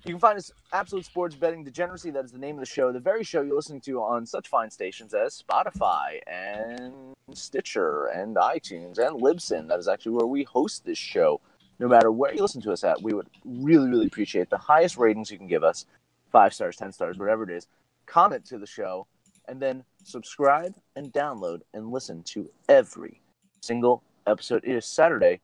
you 0.07 0.14
can 0.14 0.21
find 0.21 0.38
us 0.38 0.53
Absolute 0.73 1.05
Sports 1.05 1.35
Betting 1.35 1.64
Degeneracy. 1.64 2.11
That 2.11 2.25
is 2.25 2.31
the 2.31 2.38
name 2.38 2.55
of 2.57 2.61
the 2.61 2.66
show. 2.66 2.92
The 2.92 3.01
very 3.01 3.25
show 3.25 3.42
you're 3.42 3.57
listening 3.57 3.81
to 3.83 4.01
on 4.01 4.25
such 4.25 4.47
fine 4.47 4.71
stations 4.71 5.14
as 5.14 5.42
Spotify 5.42 6.21
and 6.29 7.14
Stitcher 7.33 8.07
and 8.07 8.37
iTunes 8.37 8.99
and 8.99 9.21
Libsyn. 9.21 9.66
That 9.66 9.81
is 9.81 9.88
actually 9.88 10.12
where 10.12 10.27
we 10.27 10.45
host 10.45 10.85
this 10.85 10.99
show. 10.99 11.40
No 11.81 11.88
matter 11.88 12.12
where 12.12 12.33
you 12.33 12.40
listen 12.40 12.62
to 12.62 12.73
us 12.73 12.85
at, 12.85 13.03
we 13.03 13.14
would 13.14 13.29
really, 13.45 13.88
really 13.88 14.07
appreciate 14.07 14.49
the 14.49 14.57
highest 14.57 14.97
ratings 14.97 15.31
you 15.31 15.38
can 15.38 15.49
give 15.49 15.64
us 15.64 15.87
five 16.31 16.55
stars, 16.55 16.77
10 16.77 16.92
stars, 16.92 17.19
whatever 17.19 17.42
it 17.42 17.51
is. 17.51 17.66
Comment 18.07 18.45
to 18.47 18.59
the 18.59 18.66
show 18.66 19.09
and 19.49 19.61
then 19.61 19.85
subscribe 20.05 20.75
and 20.95 21.12
download 21.12 21.62
and 21.75 21.90
listen 21.90 22.23
to 22.23 22.49
every 22.69 23.21
single 23.61 24.05
episode. 24.27 24.62
It 24.64 24.77
is 24.77 24.87
Saturday. 24.87 25.40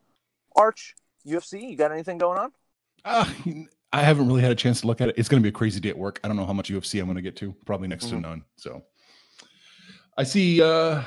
Arch, 0.54 0.94
UFC, 1.26 1.68
you 1.68 1.76
got 1.76 1.90
anything 1.90 2.18
going 2.18 2.38
on? 2.38 2.52
Uh, 3.04 3.28
I 3.92 4.02
haven't 4.02 4.26
really 4.26 4.40
had 4.42 4.50
a 4.50 4.54
chance 4.54 4.80
to 4.80 4.86
look 4.86 5.00
at 5.00 5.10
it. 5.10 5.14
It's 5.18 5.28
going 5.28 5.42
to 5.42 5.44
be 5.44 5.50
a 5.50 5.52
crazy 5.52 5.78
day 5.80 5.90
at 5.90 5.98
work. 5.98 6.18
I 6.24 6.28
don't 6.28 6.36
know 6.36 6.46
how 6.46 6.52
much 6.54 6.70
UFC 6.70 6.98
I'm 6.98 7.06
going 7.06 7.16
to 7.16 7.22
get 7.22 7.36
to. 7.36 7.54
Probably 7.66 7.88
next 7.88 8.06
to 8.08 8.14
Mhm. 8.14 8.22
none. 8.22 8.44
So 8.56 8.82
I 10.16 10.24
see 10.24 10.62
uh, 10.62 11.02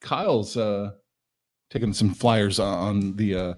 Kyle's 0.00 0.56
uh, 0.56 0.92
taking 1.70 1.92
some 1.92 2.14
flyers 2.14 2.60
on 2.60 3.16
the 3.16 3.34
uh, 3.34 3.54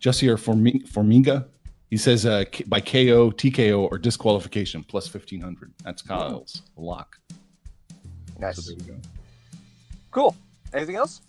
Jussier 0.00 0.36
Formi- 0.36 0.88
Formiga. 0.88 1.46
He 1.90 1.96
says 1.96 2.24
uh, 2.24 2.44
by 2.66 2.80
KO, 2.80 3.30
TKO, 3.30 3.90
or 3.90 3.98
disqualification 3.98 4.82
plus 4.84 5.12
1500. 5.12 5.74
That's 5.84 6.00
Kyle's 6.00 6.62
lock. 6.76 7.18
Nice. 8.38 8.56
So 8.64 8.70
there 8.74 8.76
we 8.86 8.92
go. 8.94 9.00
Cool. 10.10 10.36
Anything 10.72 10.96
else? 10.96 11.20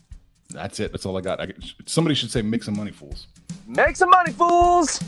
That's 0.49 0.79
it. 0.79 0.91
That's 0.91 1.05
all 1.05 1.17
I 1.17 1.21
got. 1.21 1.41
I, 1.41 1.53
somebody 1.85 2.13
should 2.15 2.29
say 2.31 2.41
make 2.41 2.63
some 2.63 2.77
money, 2.77 2.91
fools. 2.91 3.27
Make 3.67 3.95
some 3.95 4.09
money, 4.09 4.31
fools! 4.31 4.99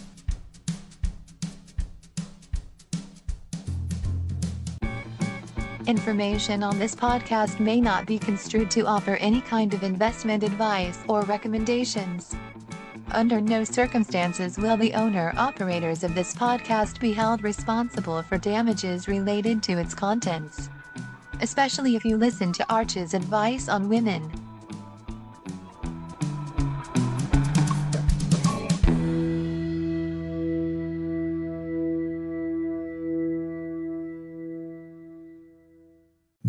Information 5.88 6.64
on 6.64 6.80
this 6.80 6.96
podcast 6.96 7.60
may 7.60 7.80
not 7.80 8.08
be 8.08 8.18
construed 8.18 8.72
to 8.72 8.88
offer 8.88 9.18
any 9.18 9.40
kind 9.42 9.72
of 9.72 9.84
investment 9.84 10.42
advice 10.42 10.98
or 11.08 11.22
recommendations. 11.22 12.36
Under 13.12 13.40
no 13.40 13.64
circumstances 13.64 14.58
will 14.58 14.78
the 14.78 14.96
owner 14.96 15.32
operators 15.38 16.04
of 16.04 16.16
this 16.16 16.34
podcast 16.34 17.00
be 17.00 17.14
held 17.14 17.44
responsible 17.44 18.24
for 18.24 18.40
damages 18.40 19.08
related 19.08 19.62
to 19.62 19.74
its 19.78 19.94
contents. 19.94 20.70
Especially 21.42 21.96
if 21.96 22.04
you 22.04 22.18
listen 22.18 22.52
to 22.54 22.66
Arch's 22.68 23.14
advice 23.14 23.70
on 23.70 23.88
women. 23.88 24.45